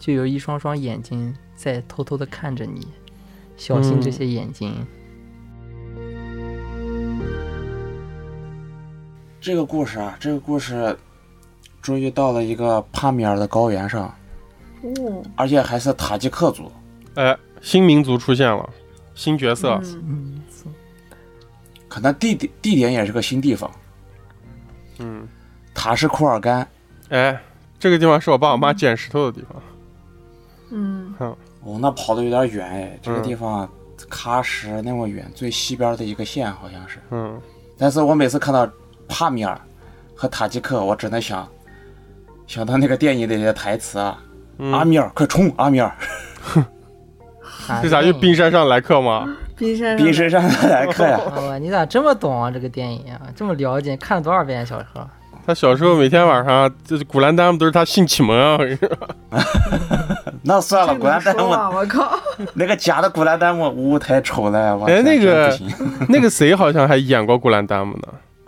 [0.00, 2.88] 就有一双双眼睛在偷偷的看着你，
[3.56, 4.74] 小心这些眼睛。
[9.40, 10.98] 这个故事啊，这个故事
[11.82, 14.12] 终于到了一个帕米尔的高原上，
[14.82, 16.72] 哦，而且还是塔吉克族。”
[17.14, 18.68] 哎，新民族出现了，
[19.14, 19.78] 新角色。
[21.88, 23.70] 可能地点地点也是个新地方，
[24.98, 25.28] 嗯，
[25.74, 26.66] 塔什库尔干。
[27.08, 27.38] 哎，
[27.78, 29.60] 这个地方是我爸我妈捡石头的地方。
[30.70, 31.14] 嗯
[31.62, 33.68] 哦，那跑的有点远哎，这个嗯地方
[34.10, 36.98] 喀什那么远，最西边的一个县好像是。
[37.10, 37.40] 嗯，
[37.76, 38.68] 但是我每次看到
[39.08, 39.60] 帕米尔
[40.14, 41.46] 和塔吉克，我只能想
[42.46, 44.22] 想到那个电影里的台词啊，
[44.58, 45.92] 嗯阿米尔，快冲，阿米尔！
[47.68, 49.36] 啊这咋就冰山上来客吗？
[49.56, 52.50] 冰山上冰山上来客呀， 哦，你咋这么懂啊？
[52.50, 55.08] 这个电影啊，这么了解，看了多少遍小说？
[55.50, 58.52] 他小时候每天晚上，这古兰丹姆都是他性启蒙啊！
[58.52, 58.88] 我跟你说
[60.42, 61.70] 那算了，古兰丹木能说吗？
[61.70, 62.16] 我靠！
[62.54, 65.52] 那个假的古兰丹姆，呜，太丑了，我哎那个。
[66.08, 68.06] 那个谁好像还演过古兰丹姆呢，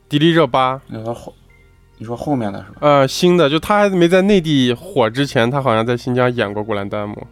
[0.09, 0.81] 迪丽热巴。
[0.87, 1.35] 你说后，
[1.99, 2.77] 你说后面的是吧？
[2.83, 7.27] 呃，新的就他还没在内地火之前，他好像在新疆演过古兰丹姆。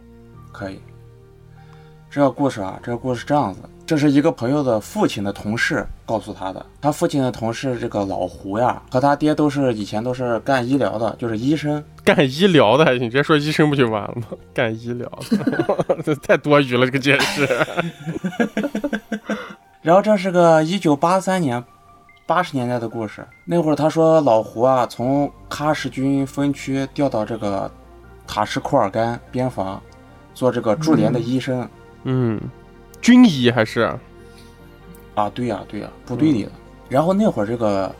[0.51, 0.81] 可以。
[2.09, 6.65] 这个故事啊，这个故事这样子，这是一个朋友的父亲的同事告诉他的。
[6.79, 11.83] 他父亲的同事这个老胡呀，和他爹都是以前都是干医疗的，就是医生。
[12.01, 14.27] 干医疗的还行，直接说医生不就完了吗？
[14.53, 17.45] 干医疗的，这太多余了，这个解释。
[19.83, 21.61] 然后这是个一九八三年，
[22.25, 23.27] 八十年代的故事。
[23.43, 27.69] 那会儿他说老胡啊，从喀什军分区调到这个
[28.25, 29.83] 塔什库尔干边防，
[30.33, 31.67] 做这个驻连的医生。
[32.03, 32.39] 嗯，
[33.01, 33.91] 军医还是
[35.15, 36.51] 啊，对呀、对呀、部队里的。
[36.87, 37.93] 然后那会儿这个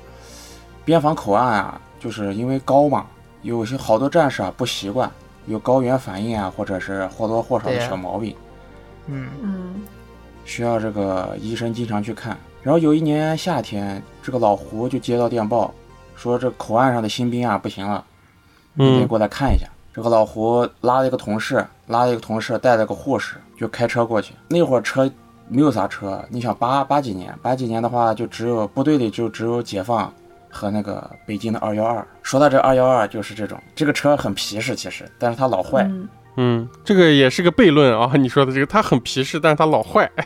[0.85, 3.07] 边防口岸啊，就是因为高嘛，
[3.41, 5.09] 有些好多战士啊不习惯，
[5.47, 8.35] 有高原反应啊，或者是或多或少的小毛病，
[9.07, 9.81] 嗯嗯
[10.45, 12.37] 需要这个医生经常去看。
[12.61, 15.73] 然后有一年夏天，这个老胡就接到电报，
[16.15, 18.05] 说这口岸上的新兵啊不行了，
[18.73, 19.67] 你得嗯过来看一下。
[19.93, 24.33] 这个老胡拉了一个同事，拉了一个同事，带了个护士，就开车过去。
[24.47, 25.11] 那会儿车
[25.49, 30.13] 没有啥车，你想八八几年，八几年的话，就只有部队里就只有解放
[30.49, 32.07] 和那个北京的二幺二。
[32.23, 35.83] 说到这二幺二，就是这种，这个车很皮实，其实，但是它老坏。
[35.83, 38.09] 嗯嗯，这个也是个悖论啊。
[38.15, 40.09] 你说的这个，它很皮实，但是它老坏。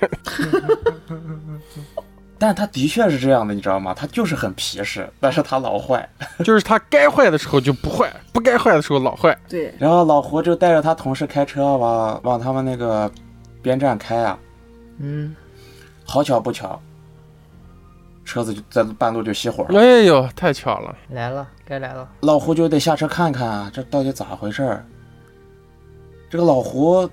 [2.38, 3.94] 但他的确是这样的，你知道吗？
[3.94, 6.08] 他就是很皮实， 但是他老坏。
[6.44, 9.38] 就是他该坏的时候就不坏，不该坏的时候老坏。
[9.48, 13.10] 对，然后老胡就带着他同事开车往往他们那个
[13.62, 14.38] 边站开啊，
[15.00, 15.36] 嗯，
[16.04, 16.80] 好巧不巧，
[18.26, 19.80] 车子就在半路就熄火了。
[19.80, 20.96] 哎呦，太巧了。
[21.10, 22.10] 来了，该来了。
[22.20, 24.86] 老胡就得下车看看啊，这到底咋回事儿？
[26.30, 27.10] 这个老胡，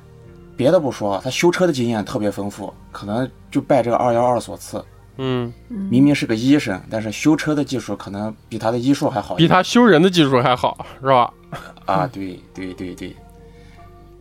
[0.56, 4.82] 别的不说，他修车的经验特别丰富，可能就拜这个二幺二所赐。
[5.16, 9.34] 嗯，嗯明明是个医生，但是修车的技术可能比他的医术还好。
[9.34, 11.32] 比他修人的技术还好，是吧？
[11.84, 13.14] 啊，对对对对。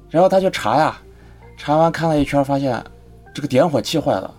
[0.10, 1.00] 然后他就查呀，
[1.58, 2.84] 查完看了一圈，发现
[3.34, 4.34] 这个点火器坏了。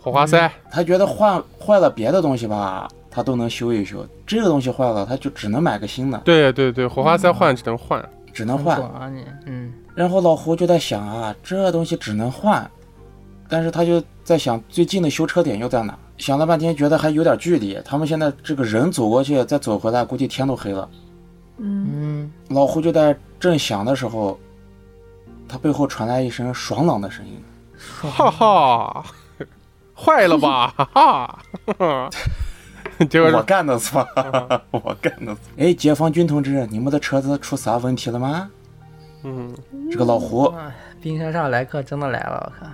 [0.00, 4.06] 火花塞，他觉得换坏了别的东西吧，他都能修一修。
[4.26, 8.02] 这个东西坏了，他就只能买个新的，对对对，火花塞换只能换。
[8.32, 8.76] 只能换。
[8.76, 12.68] 懂啊你，嗯然后老胡就在想啊，这东西只能换，
[13.48, 15.96] 但是他就在想最近的修车点又在哪？
[16.16, 17.76] 想了半天，觉得还有点距离。
[17.84, 20.88] 他们现在这个人走过去，再走回来，估计天都黑了。
[21.58, 24.38] 嗯嗯，老胡就在正想的时候，
[25.48, 27.42] 他背后传来一声爽朗的声音。
[28.00, 29.04] 哈哈，
[29.94, 30.68] 坏了吧？
[30.76, 31.38] 哈
[31.76, 32.10] 哈，
[33.10, 34.06] 结果我是干的错，
[34.70, 35.40] 我干的错。
[35.56, 38.48] 哎，解放军同志，你们的车子出啥问题了吗？
[39.24, 39.52] 嗯，
[39.90, 40.52] 这个老胡，
[41.00, 42.72] 冰山上来客真的来了，我看。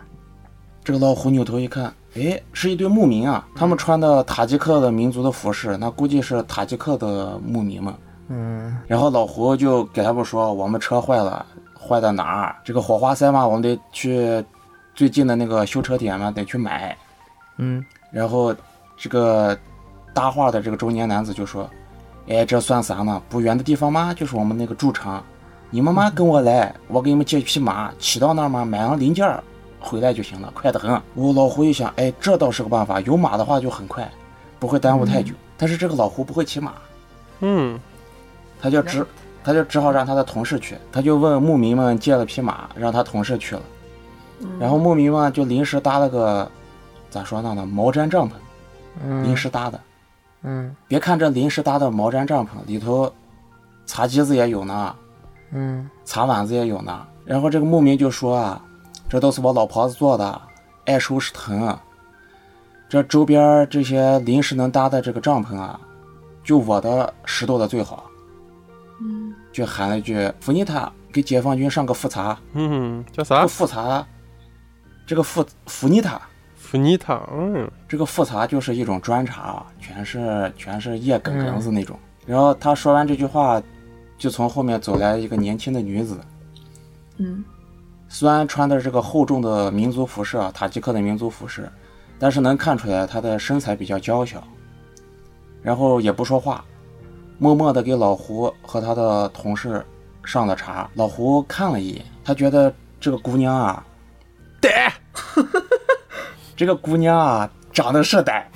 [0.91, 1.85] 这个老胡扭头一看，
[2.17, 7.95] 哎，是一对牧民啊，他们穿的塔吉克的民族的服饰，那估计是塔吉克的牧民们。
[8.29, 11.47] 嗯然后老胡就给他们说，我们车坏了，
[11.79, 12.57] 坏在哪儿？
[12.65, 14.45] 这个火花塞嘛，我们得去
[14.93, 16.97] 最近的那个修车点嘛，得去买。
[17.59, 18.53] 嗯然后
[18.97, 19.57] 这个
[20.13, 21.71] 搭话的这个中年男子就说
[22.27, 23.23] ：“哎，这算啥呢？
[23.29, 25.23] 不远的地方吗，就是我们那个驻场。
[25.71, 29.41] 你们嘛跟我来，我给你们借一匹马，骑到那儿嘛，买上零件儿，
[29.81, 34.09] 回来就行了，快得很。”我老胡一想，哎，这倒是个办法，有马的话就很快，
[34.59, 35.35] 不会耽误太久。
[35.57, 36.75] 但是这个老胡不会骑马，
[37.41, 37.79] 嗯，
[38.61, 39.07] 他就只
[39.43, 43.63] 他就只好让他的同事去，他就问牧民们借了匹马，让他同事去了。
[44.59, 46.51] 然后牧民们就临时搭了个，
[47.11, 48.33] 咋说呢呢，毛毡帐篷，
[49.23, 49.81] 临嗯时搭的。
[50.43, 53.13] 嗯别看这临时搭的毛毡帐篷里头，
[53.85, 54.95] 茶几子也有呢，
[55.53, 57.07] 嗯茶碗子也有呢。
[57.27, 58.63] 然后这个牧民就说啊，
[59.11, 60.41] 这都是我老婆子做的，
[60.87, 61.77] 爱收拾疼。
[62.89, 65.81] 这周边这些临时能搭的这个帐篷啊，
[66.45, 68.09] 就我的拾掇的最好。
[69.01, 72.39] 嗯就喊了一句：“福尼塔，给解放军上个复查。
[72.53, 73.49] 嗯，叫啥个？
[73.49, 74.07] 复查，
[75.05, 76.21] 这个复福尼塔，
[76.55, 77.21] 福尼塔。
[77.33, 81.99] 嗯，这个复查就是一种砖茶，全是全是叶梗梗子那种。
[82.27, 83.61] 然后他说完这句话，
[84.17, 86.21] 就从后面走来一个年轻的女子，
[87.17, 87.43] 嗯
[88.13, 91.71] 虽然穿的这个厚重的民族服饰啊，塔吉克的民族服饰，
[92.19, 94.43] 但是能看出来他的身材比较娇小，
[95.63, 96.65] 然后也不说话，
[97.39, 99.87] 默默地给老胡和他的同事
[100.25, 100.91] 上了茶。
[100.95, 103.87] 老胡看了一眼，他觉得这个姑娘啊，
[106.57, 108.51] 这个姑娘啊，长得是呆，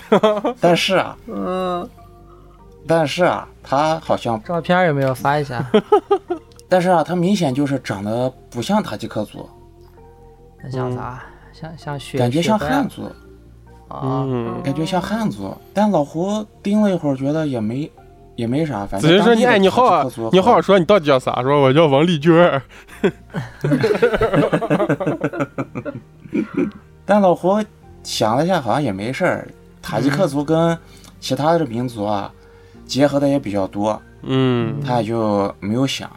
[0.61, 1.89] 但是啊，嗯，
[2.89, 5.65] 但是啊，她好像，照片有没有发一下？
[6.75, 9.49] 但是啊，他明显就是长得不像塔吉克族，
[10.61, 11.23] 那像啥？
[11.53, 13.05] 像像雪，感觉像汉族，
[13.87, 14.27] 啊。
[14.27, 15.57] 嗯，感觉像汉族。
[15.73, 17.89] 但老胡盯了一会儿，觉得也没
[18.35, 21.41] 也没啥，反正子云说你哎，你好你好好说，你到底叫啥？
[21.45, 22.61] 说我叫王丽娟儿。
[27.07, 27.63] 但老胡
[28.03, 29.47] 想了一下，好像也没事儿。
[29.81, 30.77] 塔吉克族跟
[31.21, 32.33] 其他的民族啊
[32.85, 36.11] 结合的也比较多，嗯他也就没有想。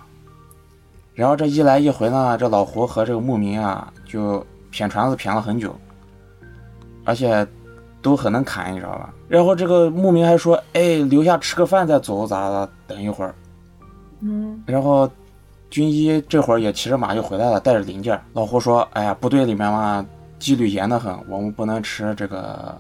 [1.18, 5.76] 然后这一来一回呢，这老胡和这个牧民啊就谝传子谝了很久，
[7.06, 7.46] 而且
[8.04, 9.12] 都很能侃，你知道吧？
[9.28, 12.70] 然后这个牧民还说：“哎，留下吃个饭再走咋的？
[12.86, 13.34] 等一会儿。”
[14.22, 15.10] 嗯然后
[15.72, 18.22] 军医这会儿也骑着马就回来了，带着零件儿。
[18.34, 20.06] 老胡说：“哎呀，部队里面嘛，
[20.38, 22.80] 纪律严得很，我们不能吃这个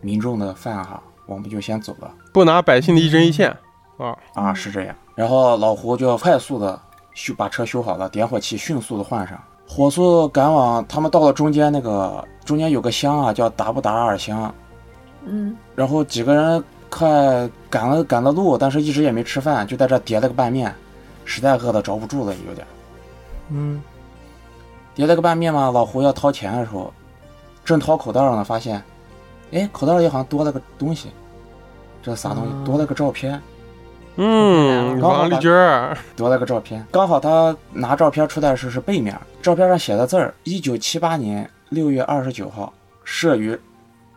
[0.00, 2.14] 民众的饭哈，我们就先走了。
[2.32, 3.50] 不拿百姓的一针一线
[3.98, 4.94] 啊。”啊，是这样。
[5.16, 6.80] 然后老胡就快速的
[7.16, 14.54] 修把车修好了，点火器迅速的换上，火速赶往他们到了中间那个中间有个乡啊，叫达布达尔乡。
[15.24, 20.72] 嗯然后几个人快赶了赶了路，但是一直也没吃饭，就在这叠了个拌面，
[21.24, 22.66] 实在饿的着不住了，有点。
[23.48, 23.82] 嗯，
[24.94, 26.92] 叠了个拌面嘛，老胡要掏钱的时候，
[27.64, 28.80] 正掏口袋呢，发现，
[29.52, 31.08] 哎，口袋里好像多了个东西，
[32.02, 32.50] 这啥东西？
[32.50, 33.40] 啊多了个照片，
[34.16, 35.96] 嗯，王丽娟儿。
[36.16, 36.84] 多了个照片。
[36.90, 42.72] 刚好他拿照片出来的时候是背面，照片上写的字儿：一九七八年六月二十九号，
[43.04, 43.58] 摄于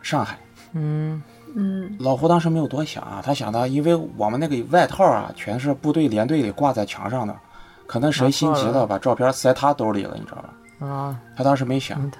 [0.02, 0.38] 上海。
[0.72, 1.22] 嗯
[1.54, 7.34] 嗯老胡当时没有多想啊，他想到，因为我们那个外套啊，全是部队连队里挂在墙上的，
[7.86, 10.86] 可能谁心急了了，把照片塞他兜里了，你知道吧？
[10.86, 12.10] 啊，他当时没想嗯，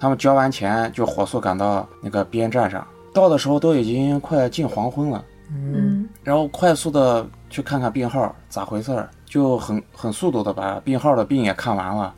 [0.00, 12.14] 他们交完钱就火速赶到那个边站上，到的时候都已经快近黄昏了，嗯嗯然后快速的去看看病号咋回事儿，就很很速度的把病号的病也看完了，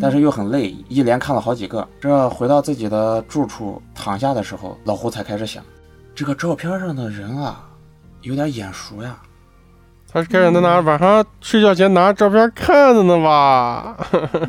[0.00, 1.86] 但是又很累，一连看了好几个。
[2.00, 5.62] 这回到自己的住处躺下的时候，老胡才开始想，
[6.14, 7.64] 这个照片上的人啊，
[8.20, 9.16] 有点眼熟呀。
[10.12, 13.96] 他是开始在那晚上睡觉前拿照片看着呢吧？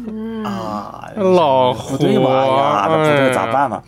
[0.08, 3.82] 嗯 啊，老不对嘛胡呀，那不哎对咋办嘛？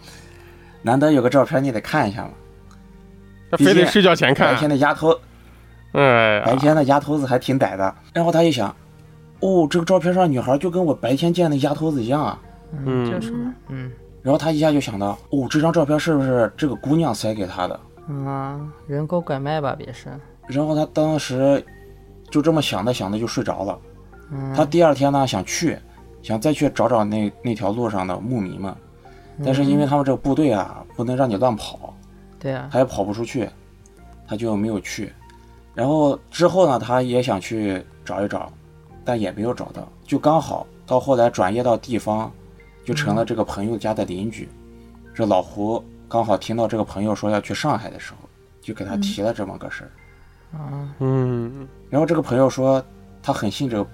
[0.81, 2.29] 难得有个照片，你得看一下嘛。
[3.51, 4.59] 他非得睡觉前看白。
[4.59, 5.11] 天的丫头，
[5.93, 7.95] 哎，白天的丫头子还挺歹的。
[8.13, 8.69] 然后他一想，
[9.39, 12.39] 哦，这个照片上女孩就跟我白天见的丫头子一样啊。
[12.85, 17.79] 嗯就是嘛，嗯然后他一下就想到，哦，这张照片是不是这个姑娘塞给他的？
[18.27, 20.09] 啊，人狗拐卖吧，别是，
[20.47, 21.63] 然后他当时
[22.29, 23.79] 就这么想着想着就睡着了。
[24.31, 25.77] 嗯，他第二天呢想去，
[26.21, 28.75] 想再去找找那那条路上的牧民们，
[29.45, 31.95] 但是因为他们这个部队啊，不能让你乱跑，
[32.45, 33.49] 对啊，他也跑不出去，
[34.27, 35.11] 他就没有去。
[35.73, 38.53] 然后之后呢，他也想去找一找，
[39.03, 42.31] 但也没有找到，就刚好到后来转业到地方，
[42.85, 44.47] 就成了这个朋友家的邻居。
[45.11, 48.29] 这老胡刚好听到这个朋友说要去上海的时候，
[48.61, 49.89] 就给他提了这么个事儿。
[50.59, 52.79] 啊，嗯，然后这个朋友说，
[53.23, 53.89] 他很信这个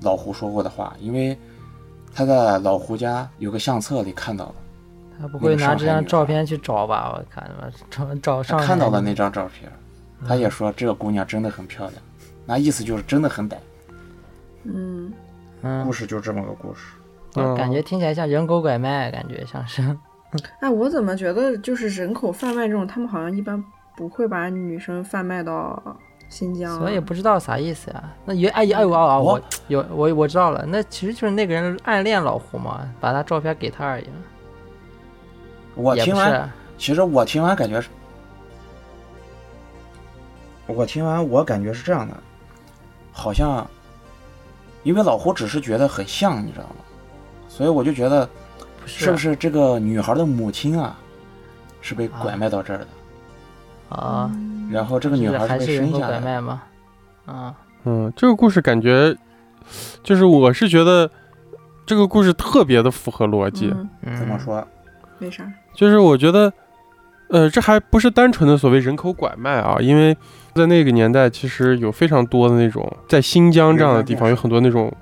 [0.00, 1.36] 老胡说过的话，因为
[2.14, 4.54] 他在老胡家有个相册里看到了，
[5.20, 7.12] 他不会拿这张照片去找吧？
[7.14, 9.70] 我看吧，找找上看到了那张照片，
[10.26, 12.02] 他也说这个姑娘真的很漂亮，
[12.46, 13.56] 那意思就是真的很歹。
[14.64, 15.12] 嗯
[15.62, 16.80] 嗯故，事就这么个故事。
[17.36, 19.82] 嗯感觉听起来像人口拐卖，感觉像是，
[20.60, 23.62] 哎，我怎么觉得就是人口贩卖这种，他们好像一般
[23.96, 25.80] 不会把女生贩卖到
[26.28, 28.02] 新疆、啊，所以不知道啥意思呀。
[28.24, 34.08] 那也哎哎我啊我我有我我知道了，那其实就是那个人暗恋老胡嘛，把他照片给他而已，
[35.74, 37.88] 我听完，其实我听完感觉是，
[40.66, 42.16] 我听完我感觉是这样的，
[43.12, 43.66] 好像，
[44.82, 46.76] 因为老胡只是觉得很像，你知道吗？
[47.48, 48.28] 所以我就觉得
[48.86, 50.96] 是是不是这个女孩的母亲啊，
[51.80, 53.96] 是被拐啊卖到这儿的？
[53.96, 54.30] 啊？
[54.70, 56.20] 然后这个女孩是被生下来的。
[56.20, 56.62] 拐卖吗？
[57.26, 59.16] 啊，嗯，这个故事感觉，
[60.02, 61.10] 就是我是觉得
[61.84, 63.68] 这个故事特别的符合逻辑，
[64.16, 64.38] 怎么？
[64.38, 64.66] 说？
[65.18, 65.44] 为啥？
[65.74, 66.52] 就是我觉得，
[67.28, 70.16] 呃，这还不是单纯的所谓人口拐卖啊，因为
[70.54, 74.92] 在那个年代，其实有非常多的那种在新疆这样的地方，有很多那种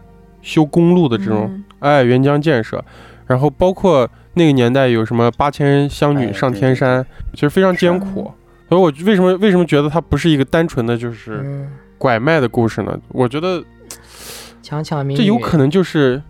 [0.43, 2.85] 修公路的这种嗯哎援疆建设，
[3.27, 8.33] 然后包括那个年代有什么八千乡女哎上天山，其实非常艰苦。
[8.69, 12.99] 所以我为什么为什么觉得它不是一个单纯的就是嗯，拐卖的故事呢？
[13.09, 13.64] 我觉得
[14.62, 16.23] 强抢民这有可能就是，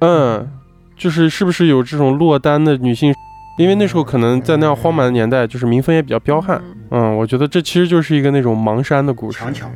[0.00, 0.50] 嗯，
[0.96, 3.14] 就是是不是有这种落单的女性
[3.58, 6.58] 因为那时候可能在那样荒蛮的年代，就是民风也比较彪悍。
[6.64, 9.52] 嗯嗯，我觉得这其实就是一个那种盲山的故事强。
[9.52, 9.70] 强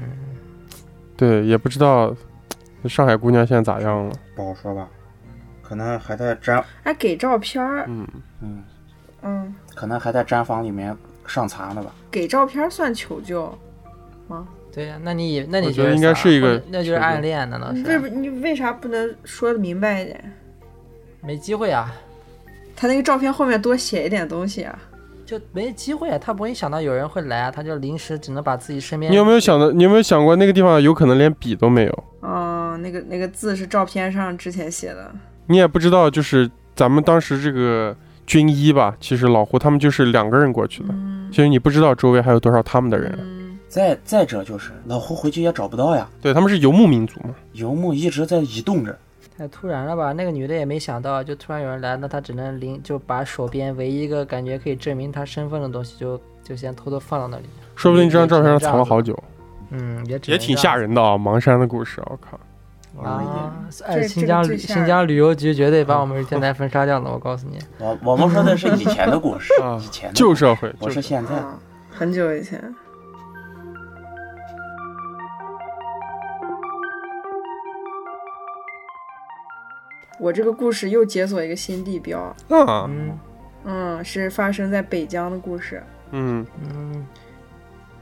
[1.17, 2.17] 对，也不知道
[2.87, 4.13] 上海姑娘现在咋样了。
[4.35, 4.89] 不好说吧，
[5.61, 8.07] 可能还在毡，还给照片儿，嗯，
[8.41, 8.65] 嗯，
[9.23, 11.93] 嗯，可能还在毡房里面上茶呢吧。
[12.11, 13.53] 给照片儿算求救
[14.29, 14.47] 吗？
[14.75, 18.09] 对呀、那你以那你我觉得应该是一个那就是暗恋，难道你为是？
[18.09, 20.33] 你为啥不能说的明白一点？
[21.21, 21.93] 没机会啊，
[22.83, 24.77] 他那个照片后面多写一点东西啊！
[25.25, 29.13] 就没机会啊，他不会想到有人会来啊，他就临时只能把自己身边。
[29.13, 29.71] 你有没有想到？
[29.71, 32.05] 你有没有想过那个地方有可能连笔都没有？
[32.23, 35.13] 哦，那个那个字是照片上之前写的，
[35.47, 43.17] 你也不知道，就是咱们当时这个军医吧，其实老胡他们就是两个人过去的，嗯其实你不知道周围还有多少他们的人。
[43.23, 47.31] 嗯再再者就是老胡回去也找不到呀，对，他们是游牧民族嘛。
[47.53, 48.99] 游牧一直在移动着。
[49.37, 50.13] 太突然了吧？
[50.13, 57.45] 那个女的也没想到，就突然有人来，那她只能拎就把手边唯一一个感觉可以证明她身份的东西就就先偷偷放到那里。
[57.75, 59.19] 说不定这张照片上藏了好久，
[59.71, 61.17] 嗯，也也挺吓人的啊！
[61.17, 62.39] 盲山的故事，我靠。
[62.95, 63.55] 子啊！
[63.87, 67.59] 哎，新疆新疆旅游局绝对把我们电 台分杀掉的，我告诉你。
[67.79, 71.37] 我我们说的是以前的故事 啊，以前的旧社会，我是现在。
[71.37, 71.59] 啊，
[71.91, 72.63] 很久以前。
[80.23, 83.19] 我这个故事又解锁一个新地标，啊，嗯
[83.65, 85.83] 嗯，是发生在北疆的故事。
[86.13, 87.05] 嗯嗯，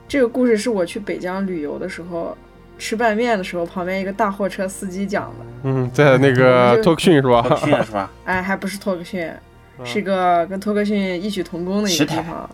[0.06, 2.36] 这个故事是我去北疆旅游的时候，
[2.76, 5.46] 吃拌面的时候，旁边一个大货车司机讲的。
[5.62, 7.40] 嗯，在那个托克逊是吧？
[7.40, 8.10] 托克逊是吧？
[8.26, 9.26] 哎，还不是托克逊，
[9.78, 12.34] 嗯 是个跟托克逊异曲同工的一个地方。
[12.34, 12.50] 啊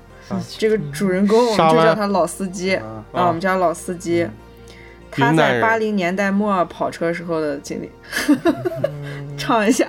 [0.59, 4.25] 这个主人公我们就叫他老司机啊啊，我们叫老司机。
[5.09, 7.91] 他在八零年代末跑车时候的经历，
[8.83, 8.93] 嗯
[9.47, 9.87] 唱一下。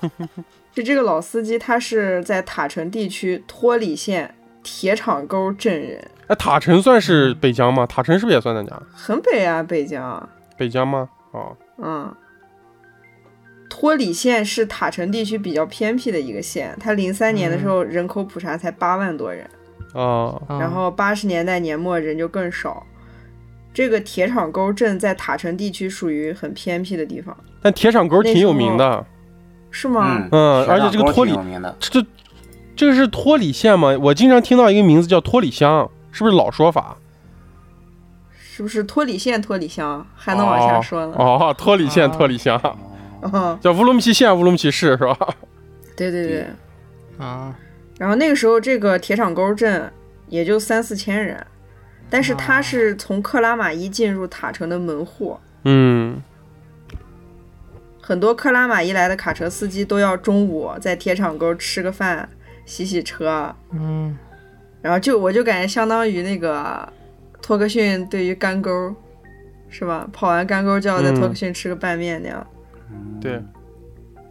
[0.72, 7.84] 就这个老司机，他是在塔城地区托里县铁厂沟镇人，哎，塔城算是北疆吗？
[7.86, 8.80] 塔城是不是也算咱家？
[8.92, 10.28] 很北啊，北疆。
[10.56, 11.08] 北疆吗？
[11.32, 12.14] 哦，嗯，
[13.68, 19.48] 托里县是塔城地区比较偏僻的一个县，它零三年的时候人口普查才八万多人，
[19.94, 22.86] 哦，嗯然后八十年代年末人就更少。
[23.74, 29.04] 这个铁厂沟镇在塔城地区属于很偏僻的地方，但铁厂沟挺有名的，
[29.70, 30.16] 是吗？
[30.16, 31.32] 嗯嗯而且这个托里
[31.78, 32.04] 这
[32.76, 33.96] 这个是托里县吗？
[34.00, 36.96] 我经常听到一个名字叫托里乡，是不是老说法？
[38.38, 41.14] 是不是托里县托里乡还能往下说呢？
[41.16, 42.60] 哦，托里县啊托里乡，
[43.22, 45.16] 嗯， 叫乌鲁木齐县乌鲁木齐市是吧？
[45.96, 46.46] 对对对。
[47.18, 47.54] 啊，
[47.98, 49.92] 然后那个时候，这个铁厂沟镇
[50.28, 51.44] 也就三四千人，
[52.08, 56.22] 但是他是从克拉玛依进入塔城的门户，嗯，
[58.08, 62.26] 很多克拉玛依来的卡车司机都要中午在铁厂沟吃个饭、
[62.64, 64.16] 洗洗车，嗯
[64.80, 66.90] 然后就我就感觉相当于那个
[67.42, 68.94] 托克逊对于干沟，
[69.68, 70.08] 是吧？
[70.10, 72.46] 跑完干沟就要在嗯托克逊吃个拌面那样。
[73.20, 73.42] 对，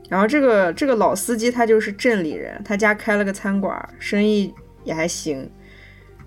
[0.10, 4.52] 然后这个这个老司机他就是镇里人，他家开了个餐馆，生意
[4.86, 5.48] 也还行。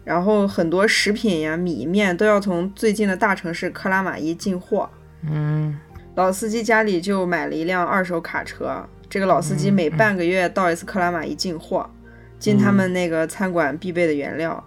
[0.05, 4.88] 然后很多食品呀、米面都要从最近的大城市克拉玛依进货。
[5.28, 5.76] 嗯
[6.17, 11.89] 老司机家里就买了一辆二手卡车，这个老司机每半个月到一次克拉玛依进货，
[12.39, 14.63] 进他们那个餐馆必备的原料。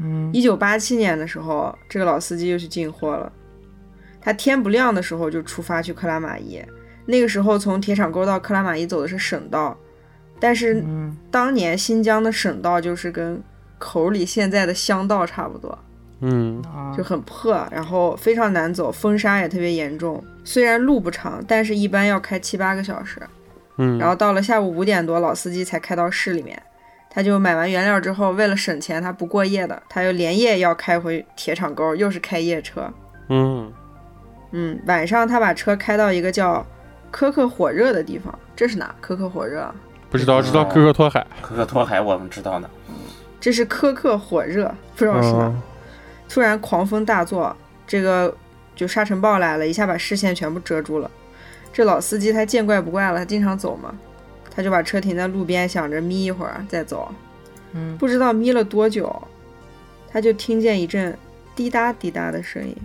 [0.00, 3.32] 嗯一九八七年的时候，这个老司机又去进货了。
[4.20, 6.60] 他天不亮的时候就出发去克拉玛依，
[7.06, 9.76] 那个时候从铁厂沟到克拉玛依走的是省道，
[10.40, 13.42] 但是嗯当年新疆的省道就是跟
[13.78, 15.76] 口里现在的乡道差不多，
[16.20, 20.22] 嗯啊就很破，然后非常难走，风沙也特别严重。
[20.44, 23.20] 虽然路不长，但是一般要开七八个小时。
[23.76, 26.60] 嗯，然后到了下午五点多，老司机才开到市里面。
[27.10, 32.92] 他就买完原料之后，为了省钱，他不过夜的，他又连夜要开回铁厂沟，又是开夜车。
[33.28, 33.72] 嗯
[34.50, 36.64] 嗯，晚上他把车开到一个叫
[37.10, 38.94] 科克火热的地方，这是哪？
[39.00, 39.72] 科克火热，
[40.10, 42.68] 不知道知道科克托海，科克托海我们知道呢，
[43.40, 45.44] 这是科克火热，不知道是哪。
[45.46, 45.62] 嗯
[46.28, 47.56] 突然狂风大作，
[47.86, 48.36] 这个
[48.76, 51.10] 就沙尘暴来了，一下把视线全部遮住了。
[51.72, 53.94] 这老司机他见怪不怪了，他经常走嘛，
[54.50, 57.12] 他就把车停在路边，想着眯一会儿再走。
[57.72, 59.14] 嗯不知道眯了多久，
[60.10, 61.16] 他就听见一阵
[61.54, 62.76] 滴答滴答的声音。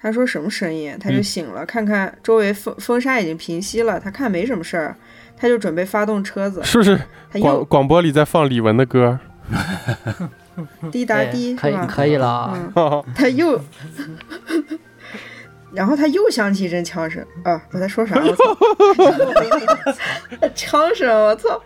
[0.00, 0.96] 他说什么声音？
[1.00, 4.96] 他就嗯醒了，看看周围风风沙已经平息了，他看没什么事儿，
[5.36, 6.62] 他就准备发动车子。
[6.64, 7.00] 是不是
[7.40, 9.20] 广广播里在放李玟的歌？
[10.92, 11.76] 滴答滴，可以？
[11.88, 12.72] 可以了
[13.14, 13.60] 他又，
[15.72, 17.62] 然后他又响起一阵枪声啊！
[17.72, 18.16] 我在说啥？
[18.16, 18.56] 我操！
[20.54, 21.08] 枪声！
[21.26, 21.60] 我操！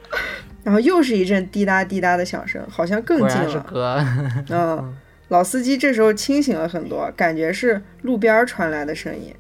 [0.63, 3.61] 然后又是一阵滴答滴答的响声，好像更近了。
[3.69, 4.05] 哥，
[4.51, 4.95] 嗯，
[5.29, 9.35] 老司机这时候清醒了很多，感觉是路边儿传来的声音，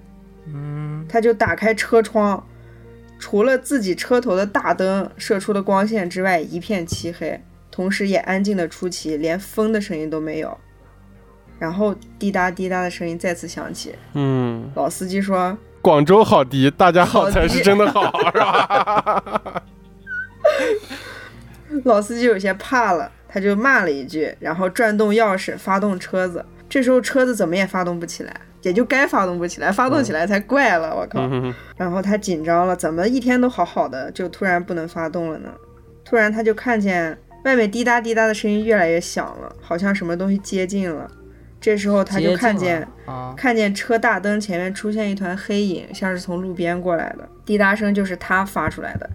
[0.52, 2.44] 嗯，他就打开车窗，
[3.18, 7.40] 除了自己车头的大灯射出的光线之外，一片漆黑，
[7.76, 10.56] 同时也安静的出奇，连风的声音都没有。
[11.58, 19.62] 然后滴答滴答的声音再次响起，嗯，老司机说广州好迪，大家好好才是真的好， 是吧？
[21.84, 26.42] 老司机有些怕了，他就骂了一句，然后转动钥匙发动车子。
[26.70, 31.20] 这时候车子怎么也发动不起来，也就该发动不起来，发动起来才怪了，我靠！
[31.30, 35.50] 嗯然后他紧张了，怎么一天都好好的，就突然不能发动了呢？
[36.04, 41.10] 突然他就看见外面滴答滴答的声音越来越响了，好像什么东西接近了。
[41.60, 47.28] 这时候他就看见啊，看见车大灯前面出现一团黑影，像是从路边过来的。
[47.44, 49.08] 滴答声就是他发出来的。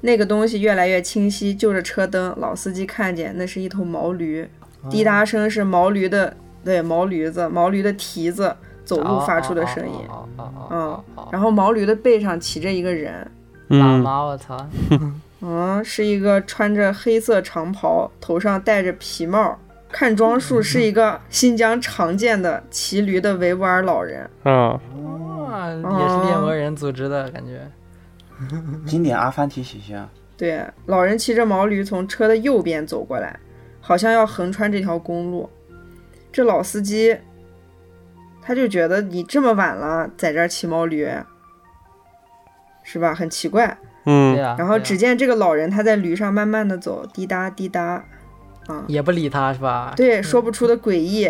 [0.00, 4.46] 那个东西越来越清晰，就着车灯，老司机看见那是一头毛驴。
[4.90, 8.54] 滴答声是毛驴的，对，毛驴子，毛驴的蹄子
[8.84, 9.98] 走路发出的声音。
[10.70, 11.02] 嗯
[11.32, 13.26] 然后毛驴的背上骑着一个人，
[13.68, 14.54] 嗯，喇嘛，我操，
[15.46, 19.58] 嗯，是一个穿着黑色长袍，头上戴着皮帽，
[19.92, 24.22] 看装束是一个新疆常见的骑驴的维吾尔老人。
[24.44, 24.80] 啊，
[25.42, 27.60] 哇，也是猎魔人组织的感觉，
[28.88, 30.08] 经典阿凡提形象。
[30.34, 33.38] 对，老人骑着毛驴从车的右边走过来，
[33.82, 35.50] 好像要横穿这条公路。
[36.32, 37.14] 这老司机，
[38.40, 41.06] 他就觉得你这么晚了在这儿骑毛驴，
[42.82, 43.14] 是吧？
[43.14, 43.76] 很奇怪。
[44.04, 48.04] 对嗯，然后只见这个老人他在驴上慢慢的走，滴答滴答，
[48.66, 49.92] 啊，也不理他是吧？
[49.96, 51.26] 对，说不出的诡异。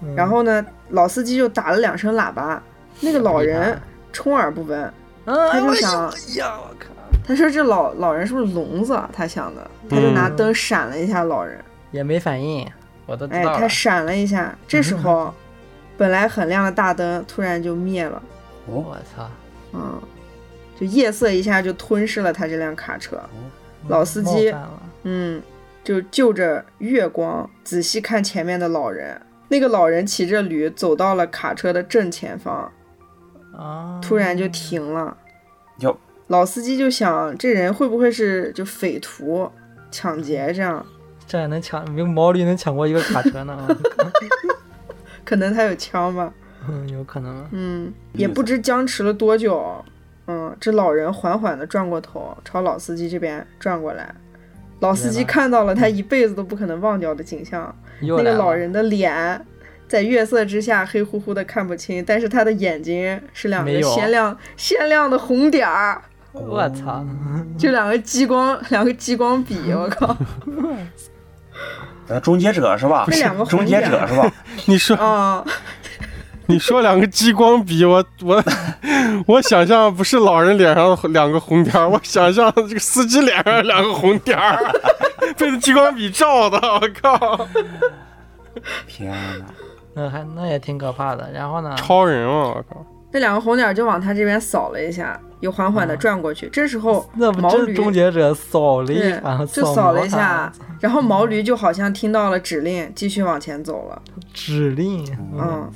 [0.00, 2.62] 嗯，然后呢，老司机就打了两声喇叭，
[3.00, 3.80] 那个老人
[4.12, 4.92] 充耳不闻，
[5.24, 6.86] 嗯，他就想，哎呀，我靠，
[7.26, 9.10] 他说这老老人是不是聋子啊？
[9.12, 11.58] 他想的，他就拿灯闪了一下老人，
[11.90, 12.64] 也没反应，
[13.06, 15.34] 我都哎，他，闪了一下，这时候
[15.98, 18.22] 本来很亮的大灯突然就灭了，
[18.66, 19.28] 哦，我操，
[19.72, 20.00] 嗯，
[20.78, 23.20] 就夜色一下就吞噬了他这辆卡车。
[23.88, 24.54] 老司机
[25.04, 25.42] 嗯，
[25.82, 29.20] 就就着月光仔细看前面的老人。
[29.48, 32.70] 那个老人骑着驴走到了卡车的正前方，
[33.56, 35.16] 啊，突然就停了。
[35.78, 39.50] 哟，老司机就想，这人会不会是就匪徒、
[39.90, 40.84] 抢劫这样？
[41.26, 43.66] 这能抢，用毛驴能抢过一个卡车呢？
[45.24, 46.30] 可能他有枪吧。
[46.68, 47.46] 嗯，有可能。
[47.52, 49.82] 嗯，也不知僵持了多久。
[50.28, 54.14] 嗯，这老人缓缓地转过头，朝老司机这边转过来。
[54.80, 59.44] 老司机看到了他一辈子都不可能忘掉的景象，那个老人的脸
[59.88, 66.00] 在月色之下黑乎乎的看不清，但是他的眼睛是两个鲜亮鲜亮的红点儿，
[66.32, 67.04] 我操！
[67.58, 70.16] 就两个激光两个激光笔，我靠！
[72.06, 73.04] 呃，终结者是吧？
[73.08, 74.32] 那两个终结者是吧？
[74.66, 75.44] 你说啊、
[76.50, 78.42] 你说两个激光笔，我我
[79.26, 84.58] 我想象不是老人脸上两个红点儿，我想象这个司机脸上两个红点儿，
[85.36, 87.46] 被激光笔照的，我靠，
[88.88, 89.44] 天哪！
[89.94, 91.30] 那还那也挺可怕的。
[91.32, 91.74] 然后呢？
[91.76, 96.48] 超人啊，我靠，那两个红点儿就往他这边扫了一下，又缓缓地转过去。
[96.50, 104.00] 这时候那不毛驴终结者扫了一对下， 就扫了一下，然后毛驴就好像听到了指令，继续往前走了。
[104.32, 105.04] 指令，
[105.36, 105.70] 嗯，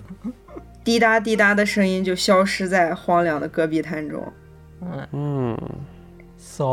[0.85, 4.33] 滴答滴答的声音就消失在荒凉的戈壁滩中，
[4.81, 5.59] 嗯，嗯，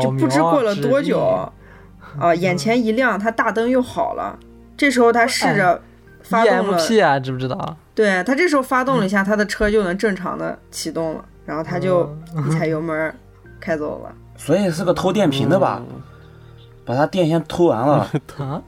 [0.00, 1.18] 就不知过了多久，
[2.18, 4.38] 啊，眼前一亮，他大灯又好了。
[4.76, 5.80] 这时候他试着
[6.22, 7.76] 发动了，EMP 啊，知不知道？
[7.94, 12.08] 对他这时候发动了一下，他的车就能正常的启动了，然后他就
[12.50, 13.14] 踩油门儿
[13.60, 14.12] 开走了。
[14.36, 15.82] 所以是个偷电瓶的吧？
[16.84, 18.62] 把他电线偷完了， 啊，啊，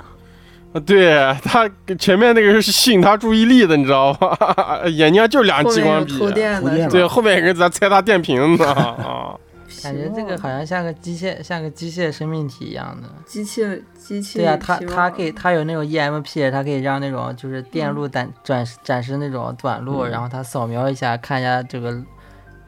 [0.80, 1.68] 对他
[1.98, 4.80] 前面那个是吸引他注意力的，你知道吧？
[4.88, 8.64] 眼睛就俩后面有激光笔，对，后面有人在拆他电瓶子。
[8.64, 9.36] 啊，
[9.82, 13.08] 感觉这个好像像个机械，像个机械生命体一样的。
[13.26, 13.64] 机器
[13.98, 14.94] 机器对啊，它希望。
[14.94, 22.00] 它可以，它有那种 EMP，它可以让那种就是电路展展展示那种短路，然后它扫描一下，看一下这个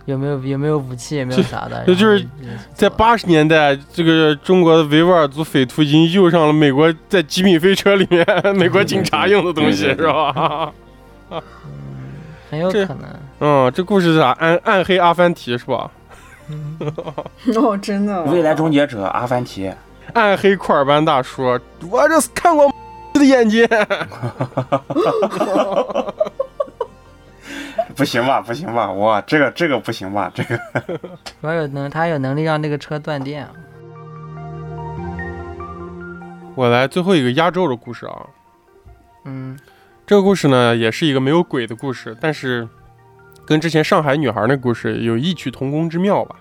[0.06, 1.82] 有没有有没有武器，也没有啥的。
[1.86, 2.26] 这就是
[2.74, 10.72] 在八十年代，这个中国的维吾尔族匪徒已经用上了美国在极品飞车里面 美国警察用的东西，是吧？
[12.50, 13.04] 很有这可能。
[13.40, 14.30] 嗯，这故事是啥？
[14.32, 15.90] 暗暗黑阿凡提是吧？
[17.56, 19.72] 哦，真的未来终结者阿凡提，
[20.12, 21.58] 暗黑库尔班大叔，
[21.90, 22.70] 我这是看过
[23.14, 23.66] 的眼睛。
[27.96, 28.40] 不行吧？
[28.40, 28.90] 不行吧？
[28.92, 30.30] 哇，这个这个不行吧？
[30.34, 30.58] 这个
[31.40, 33.48] 主要有能，他有能力让那个车断电。
[36.56, 38.26] 我来最后一个压轴的故事啊。
[39.24, 39.58] 嗯
[40.06, 42.68] 这个故事呢，也是一个没有鬼的故事，但是
[43.46, 46.36] 跟之前上海女孩那故事有异曲同工之妙吧，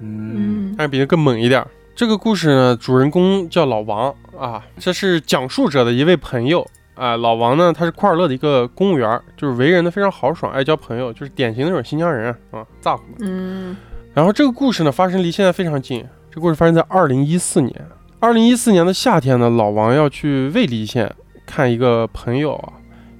[0.00, 0.32] 嗯
[0.70, 1.68] 嗯但是比那更猛一点儿。
[1.94, 7.16] 这个故事呢，主人公叫老王啊，这是讲述者的一位朋友啊。
[7.16, 13.26] 老王呢，他是库尔勒的一个公务员，就是为人呢非常豪爽，爱交朋友，就是典型那种新疆人啊，咋呼的。
[13.26, 13.76] 嗯
[14.14, 16.04] 然后这个故事呢，发生离现在非常近。
[16.30, 17.86] 这故事发生在二零一四年。
[18.20, 21.12] 二零一四年的夏天呢，老王要去尉犁县
[21.44, 22.72] 看一个朋友啊。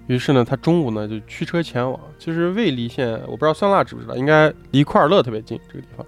[0.07, 1.99] 于是呢，他中午呢就驱车前往。
[2.19, 6.07] 其实尉犁县，我不知道酸辣知不知道，应该离库尔勒特别近这个地方。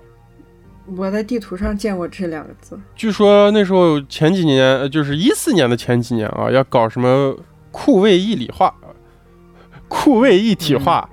[0.96, 2.78] 我在地图上见过这两个字。
[2.94, 7.34] 据说那时候前几年，呃就是一四年的前几年啊，要搞什么
[7.78, 8.74] 库位一体化，
[9.86, 11.06] 库位一体化、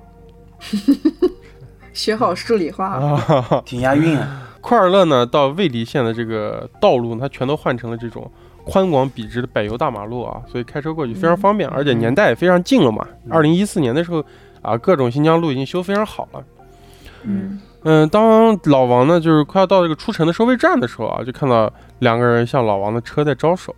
[1.91, 2.88] 学好数理化。
[2.88, 3.61] 啊。
[3.66, 4.47] 挺押韵啊。
[4.61, 8.32] 库尔勒呢，到尉犁县的这个道路，它全都换成了这种
[8.64, 13.05] 宽广笔直的柏油大马路啊，所以开车过去非常方便，而且年代也非常近了嘛。
[13.30, 14.24] 二零一四年的时候
[14.61, 16.41] 啊，各种新疆路已经修非常好了。
[17.24, 23.76] 嗯嗯，当老王呢就是快要到这个出城的收费站的时候啊，就看到两个人向老王的车在招手，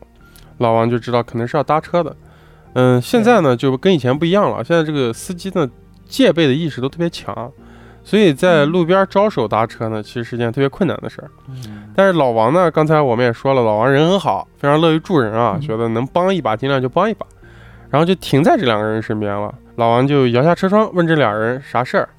[0.60, 2.16] 老王就知道可能是要搭车的。
[2.76, 5.66] 嗯，现在呢就跟以前不一样了，现在这个司机呢
[6.06, 7.50] 戒备的意识都特别强，
[8.04, 11.32] 所以在路边招手搭车呢，其实是件特别困难的事儿。
[11.96, 17.26] 但是老王呢，刚才我们也说了，老王人很好，非常乐于助人啊，觉得能帮一把尽量就帮一把，
[17.90, 19.56] 然后就停在这两个人身边了。
[19.78, 22.10] 老王就摇下车窗问这两人啥事儿。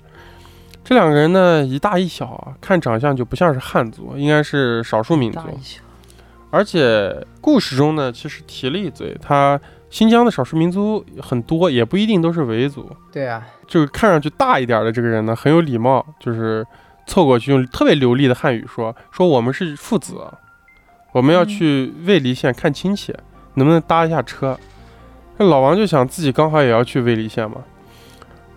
[0.82, 5.40] 这两个人呢，一大一小啊，看长相就不像是汉族，应该是少数民族
[6.50, 12.90] 而且故事中呢，其实提了一嘴，他新疆的少数民族很多，也不一定都是维族。
[13.12, 16.66] 对啊，就是看上去大一点的这个人呢，很有礼貌，就是
[17.06, 20.16] 凑过去用特别流利的汉语说：“说我们是父子，
[21.12, 23.14] 我们要去尉犁县看亲戚，
[23.54, 24.58] 能不能搭一下车？”
[25.38, 27.58] 那老王就想自己刚好也要去尉犁县嘛，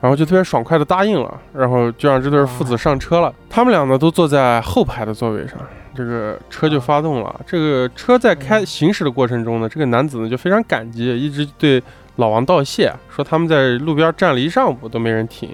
[0.01, 3.33] 然后就特别爽快的答应了，然后就让这对父子上车了。
[3.49, 5.57] 他们俩呢都坐在后排的座位上，
[5.93, 7.41] 这个车就发动了。
[7.45, 11.83] 这个车在开行驶的过程中呢，这个男子呢就非常感激，一直对
[12.15, 15.49] 老王道谢，说他们在路边站了一上午都没人停。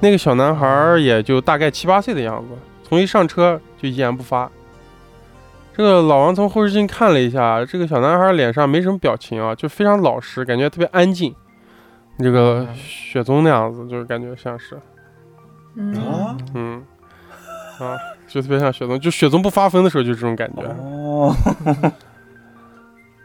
[0.00, 2.54] 那个小男孩儿也就大概七八岁的样子，
[2.86, 4.50] 从一上车就一言不发。
[5.74, 11.34] 这个老王从后视镜看了一下，这个小男孩脸上没什么表情啊，就非常老实，感觉特别安静。
[12.18, 14.78] 这个雪宗那样子，就是感觉像是，
[15.76, 16.82] 嗯哦嗯，
[17.78, 17.96] 啊，
[18.26, 20.62] 就特别像雪宗，就雪宗不发疯的时候就这种感觉。
[20.62, 21.34] 哦，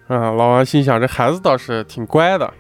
[0.08, 2.54] 啊，老王心想这孩子倒是挺乖的。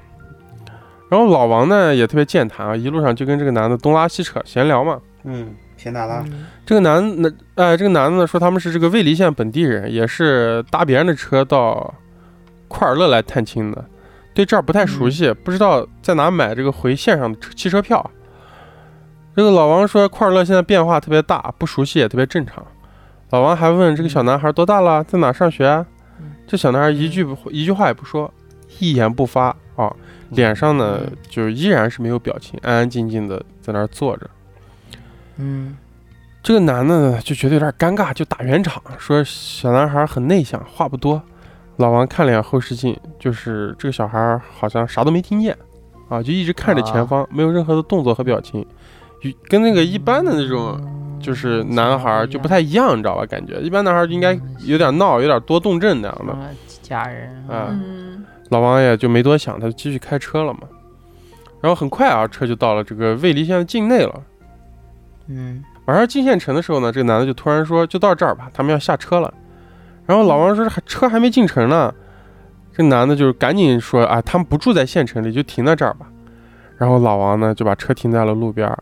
[1.09, 4.99] 然后老王呢也特别健谈啊，一路上就跟这个男的东拉西扯闲聊嘛。
[5.23, 6.23] 嗯，偏大了。
[6.25, 11.93] 嗯这个男的，哎，这个男的呢说他们是这个尉犁县本地人，也是搭别人的车到
[12.67, 13.85] 库尔勒来探亲的，
[14.33, 18.09] 对这儿不太熟悉，不知道在哪买这个回线上的车汽车票。
[19.35, 22.65] 这个老王说库尔勒现在变化特别大，不熟悉也特别正常。
[23.31, 25.85] 老王还问这个小男孩多大了，在哪上学啊？
[26.45, 28.31] 这小男孩一句不一句话也不说，
[28.79, 29.91] 一言不发啊，
[30.29, 34.29] 脸上呢就依然是没有表情，安安静静的在那儿坐着。
[35.37, 35.75] 嗯
[36.43, 41.19] 这个男的呢就觉得有点尴尬，就打圆场，说小男孩很内向，话不多。
[41.77, 45.57] 老王看了眼后视镜，就是这个小孩好像啥都没听见，
[46.07, 48.65] 啊，就一直看着前方，没有任何的动作和表情，
[49.21, 50.79] 与跟那个一般的那种
[51.19, 53.25] 就是男孩就不太一样，你知道吧？
[53.25, 56.33] 感觉一般男孩就应该有点闹，有点多动症那样的。
[56.33, 56.49] 啊
[56.81, 60.59] 家人啊嗯老王也就没多想，他就继续开车了嘛。
[61.59, 64.21] 然后很快啊，车就到了这个尉犁县的境内了。
[65.27, 69.33] 嗯马上进县城的时候呢，这个男的就突然说：“就到这儿吧，他们要下车了。”
[70.05, 71.93] 然后老王说：“还车还没进城呢。”
[72.75, 76.07] 这男的就是赶紧说：“啊，他们不住在县城里，就停在这儿吧。”
[76.77, 78.77] 然后老王呢就把车停在了路边儿。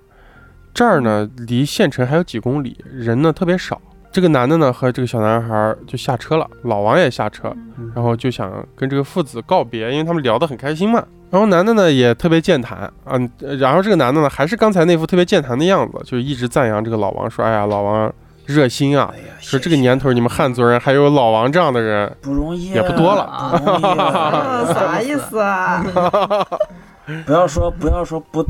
[0.74, 3.80] 这儿呢离县城还有几公里，人呢特别少。
[4.12, 7.54] 这个男的呢和这个小男孩就下车了，老王也下车，
[7.94, 11.04] 然后就想跟这个父子告别，因为他们聊得很开心嘛。
[11.30, 18.14] 然后男的呢也特别健谈啊，呃然后这个男的呢还是刚才那副特别健谈的样子，就一直赞扬这个老王，说：“哎呀，老王
[18.54, 24.00] 热心啊，说这个年头你们汉族人还有老王这样的人，不容易，也不多了不容易。
[24.00, 25.84] 啊， 啥意思啊？
[27.26, 28.46] 不要说不要说不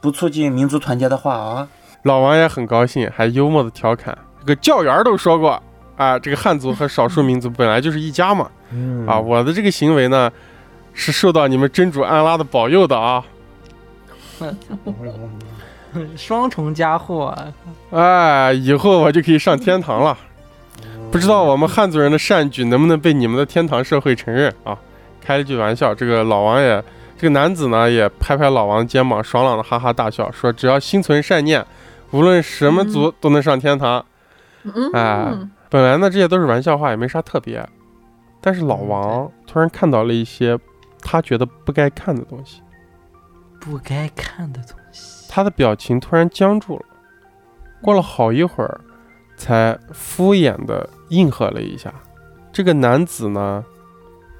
[0.00, 1.68] 不促进民族团结的话啊！
[2.04, 5.60] 老王也很高兴，还幽默的调侃，这个教员都说过
[5.96, 10.30] 啊，这个汉族和少数民族本来就是一家嘛，嗯啊，我的这个行为呢
[10.94, 13.24] 是受到你们真主安拉的保佑的啊，
[16.16, 17.36] 双重加祸，
[17.90, 20.16] 哎，以后我就可以上天堂了。
[21.10, 24.78] 不知道我们汉族人的善举能不能被你们的天堂社会承认啊？
[25.20, 26.82] 开了句玩笑，这个老王也，
[27.18, 31.66] 这个男子呢也拍拍老王肩膀，爽朗的哈哈大笑，说只要心存善念，
[32.12, 34.04] 无论什么族都能上天堂。
[34.62, 35.34] 嗯，哎
[35.68, 37.68] 本来呢这些都是玩笑话，也没啥特别，
[38.40, 40.58] 但是老王突然看到了一些
[41.02, 42.60] 他觉得不该看的东西，
[43.60, 44.79] 不该看的东西。
[45.32, 46.84] 他的表情突然僵住了，
[47.80, 48.80] 过了好一会儿，
[49.36, 51.94] 才敷衍的应和了一下。
[52.50, 53.64] 这个男子呢，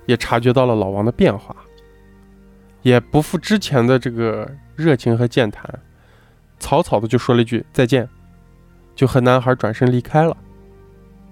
[0.07, 1.55] 也察觉到了老王的变化，
[2.82, 5.64] 也不复之前的这个热情和健谈，
[6.59, 8.09] 草草的就说了一句再见，
[8.97, 10.36] 就和男孩转身离开了。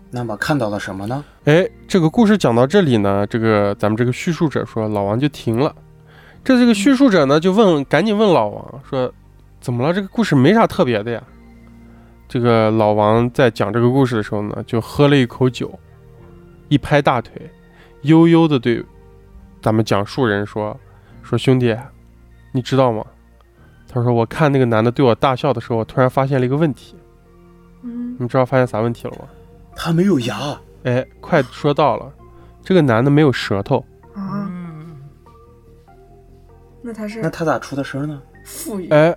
[0.09, 1.25] 那么看到了什么呢？
[1.47, 5.75] 哎，这个故事讲到这里呢，这个咱们这个叙述者说老王就停了。
[6.45, 9.13] 这这个叙述者呢就问，赶紧问老王说，
[9.61, 9.93] 怎么了？
[9.93, 11.23] 这个故事没啥特别的呀。
[12.29, 15.79] 这个老王在讲这个故事的时候呢，就喝了一口酒，
[16.69, 17.51] 一拍大腿，
[18.03, 18.85] 悠悠的对
[19.63, 20.79] 咱们讲述人说
[21.23, 21.77] ：“说兄弟，
[22.53, 23.05] 你知道吗？”
[23.89, 26.95] 他说：“我看那个男的对我大笑的时候，我突然发现了一个问题。
[27.83, 29.25] 嗯你知道发现啥问题了吗？
[29.75, 30.37] 他没有牙，
[30.85, 32.13] 哎，快说到了，
[32.63, 33.79] 这个男的没有舌头。
[34.13, 34.97] 啊，嗯，
[36.83, 38.21] 那他是那他咋出的声呢？
[38.45, 39.17] 富裕，哎，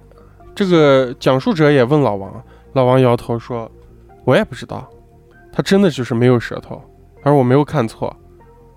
[0.62, 2.32] 这个讲述者也问老王，
[2.74, 3.70] 老王摇头说
[4.26, 4.88] ：“我也不知道，
[5.52, 6.80] 他真的就是没有舌头，
[7.24, 8.16] 他说我没有看错。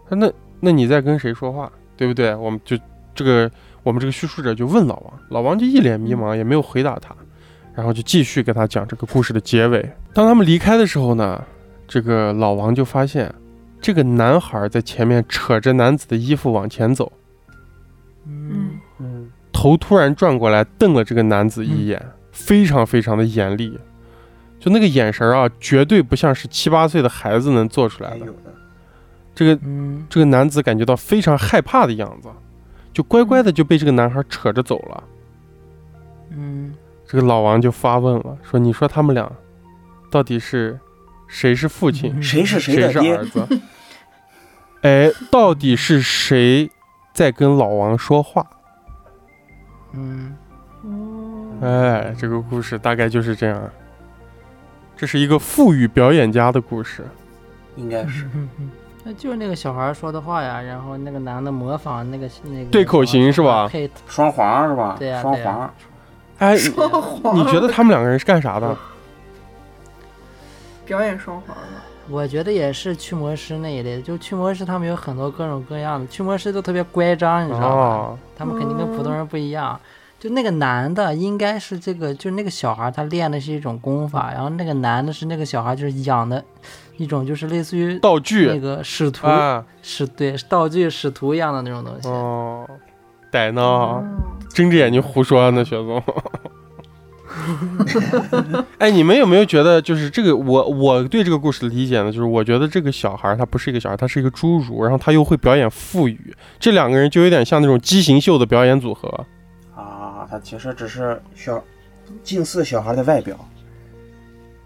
[0.08, 2.34] 他那那你在跟谁说话，对不对？
[2.36, 2.74] 我们就
[3.14, 3.50] 这个
[3.82, 7.14] 我们这个叙述者就问老王，老王就一脸迷茫，也没有回答他，
[7.74, 9.86] 然后就继续给他讲这个故事的结尾。
[10.14, 11.44] 当他们离开的时候呢，
[11.86, 13.30] 这个老王就发现
[13.78, 17.12] 这个男孩在前面扯着男子的衣服往前走。”
[18.26, 18.73] 嗯，嗯，
[19.54, 23.78] 头突然转过来瞪了这个男子一眼，非常非常的严厉，
[24.58, 28.26] 就那个眼神啊，绝对不像是七八岁的孩子能做出来的。
[29.34, 32.28] 这个嗯，这个男子感觉到非常害怕的样子，
[32.92, 35.04] 就乖乖的就被这个男孩扯着走了。
[36.30, 36.74] 嗯，
[37.06, 39.30] 这个老王就发问了，说：“你说他们俩
[40.10, 40.78] 到底是
[41.26, 43.24] 谁是父亲，谁是谁是儿？
[43.24, 43.46] 子？
[44.82, 46.70] 哎，到底是谁
[47.12, 48.46] 在跟老王说话？”
[49.96, 50.36] 嗯，
[50.82, 53.62] 哦，哎，这个故事大概就是这样。
[54.96, 57.04] 这是一个富裕表演家的故事。
[57.76, 58.26] 应该是。
[59.06, 64.96] 那就是那个小孩说的话呀，然后那个男的模仿那个那个对口型是吧配双簧是吧？
[64.98, 65.74] 对呀对呀双簧。
[66.38, 68.76] 哎，双簧，你觉得他们两个人是干啥的？
[70.86, 71.62] 表演双簧的？
[72.10, 77.66] 我觉得也是驱魔师那一类的，就驱魔师他们有很多各种各样的，驱魔师都特别乖张，你知道吗？
[77.76, 79.78] 哦，他们肯定跟普通人不一样。
[80.20, 86.42] 就那个男的应该是这个，就那个小孩他练的是一种功法，然后那个男的是那个小孩就是养的
[86.96, 92.08] 一种，就是类似于道具那个使徒啊，使对道具使徒一样的那种东西。
[92.08, 92.66] 哦，
[93.30, 94.04] 逮呢，哦
[94.48, 96.02] 睁着眼睛胡说呢，雪宗。
[98.78, 102.12] 哎，你们有没有觉得，就是这个我我对这个故事的理解呢？
[102.12, 109.08] 就是我觉得这个小孩儿他不是一个小孩，他是一个侏儒，然后他又会表演腹语，这两个人就有点像那种畸形秀的表演组合。
[109.74, 111.62] 啊，他其实只是小
[112.22, 113.36] 近似小孩的外表，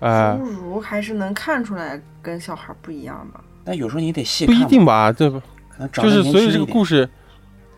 [0.00, 3.40] 哎侏，儒还是能看出来跟小孩不一样吧？
[3.64, 5.12] 但有时候你得细不看不，一定吧？
[5.12, 5.46] 这不可
[5.78, 7.08] 能长得就是所以这个故事，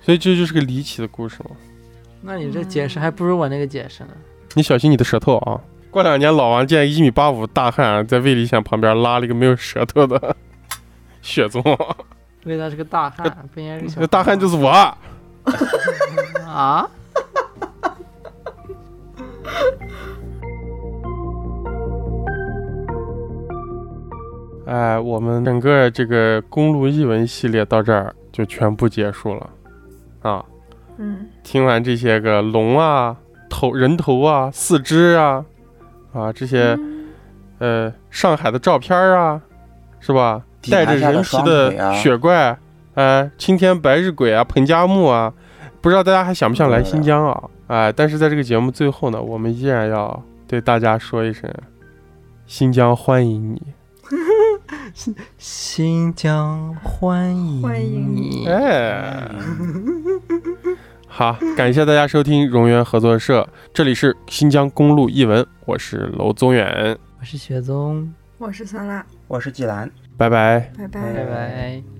[0.00, 1.50] 所以这就是个离奇的故事嘛。
[2.22, 4.10] 那你这解释还不如我那个解释呢。
[4.54, 5.60] 你小心你的舌头啊！
[5.90, 10.36] 过两年老王见一米八五大汉在魏立县旁边拉了一个没有舌头的
[11.22, 11.62] 雪宗，
[12.44, 14.68] 因为他是个大汉， 不应该是个小那大汉就是我。
[16.46, 16.88] 啊？
[24.66, 29.50] 哎，我们整个这个公路译文系列到这儿就全部结束了
[30.22, 30.44] 啊！
[30.98, 33.16] 嗯，听完这些个龙啊、
[33.50, 35.44] 头人头啊、四肢啊
[36.14, 36.78] 啊这些
[37.58, 39.42] 呃上海的照片啊，
[40.00, 40.42] 是吧？
[40.70, 42.56] 带着人皮的雪怪，
[42.94, 45.32] 哎，青天白日鬼啊，彭加木啊，
[45.80, 47.42] 不知道大家还想不想来新疆啊？
[47.66, 51.50] 哎，但是在这个节目最后呢，我们依然要对大家说一声，
[52.46, 53.62] 新疆欢迎你。
[55.38, 58.46] 新疆欢迎欢迎你。
[58.48, 59.30] 哎，
[61.20, 69.90] 好，感谢大家收听荣源合作社，这里是新疆公路译文，我是娄宗远，我是雪宗，我是酸辣，我是季兰。
[70.16, 70.72] 拜拜。
[70.78, 71.12] 拜拜。
[71.12, 71.99] 拜拜。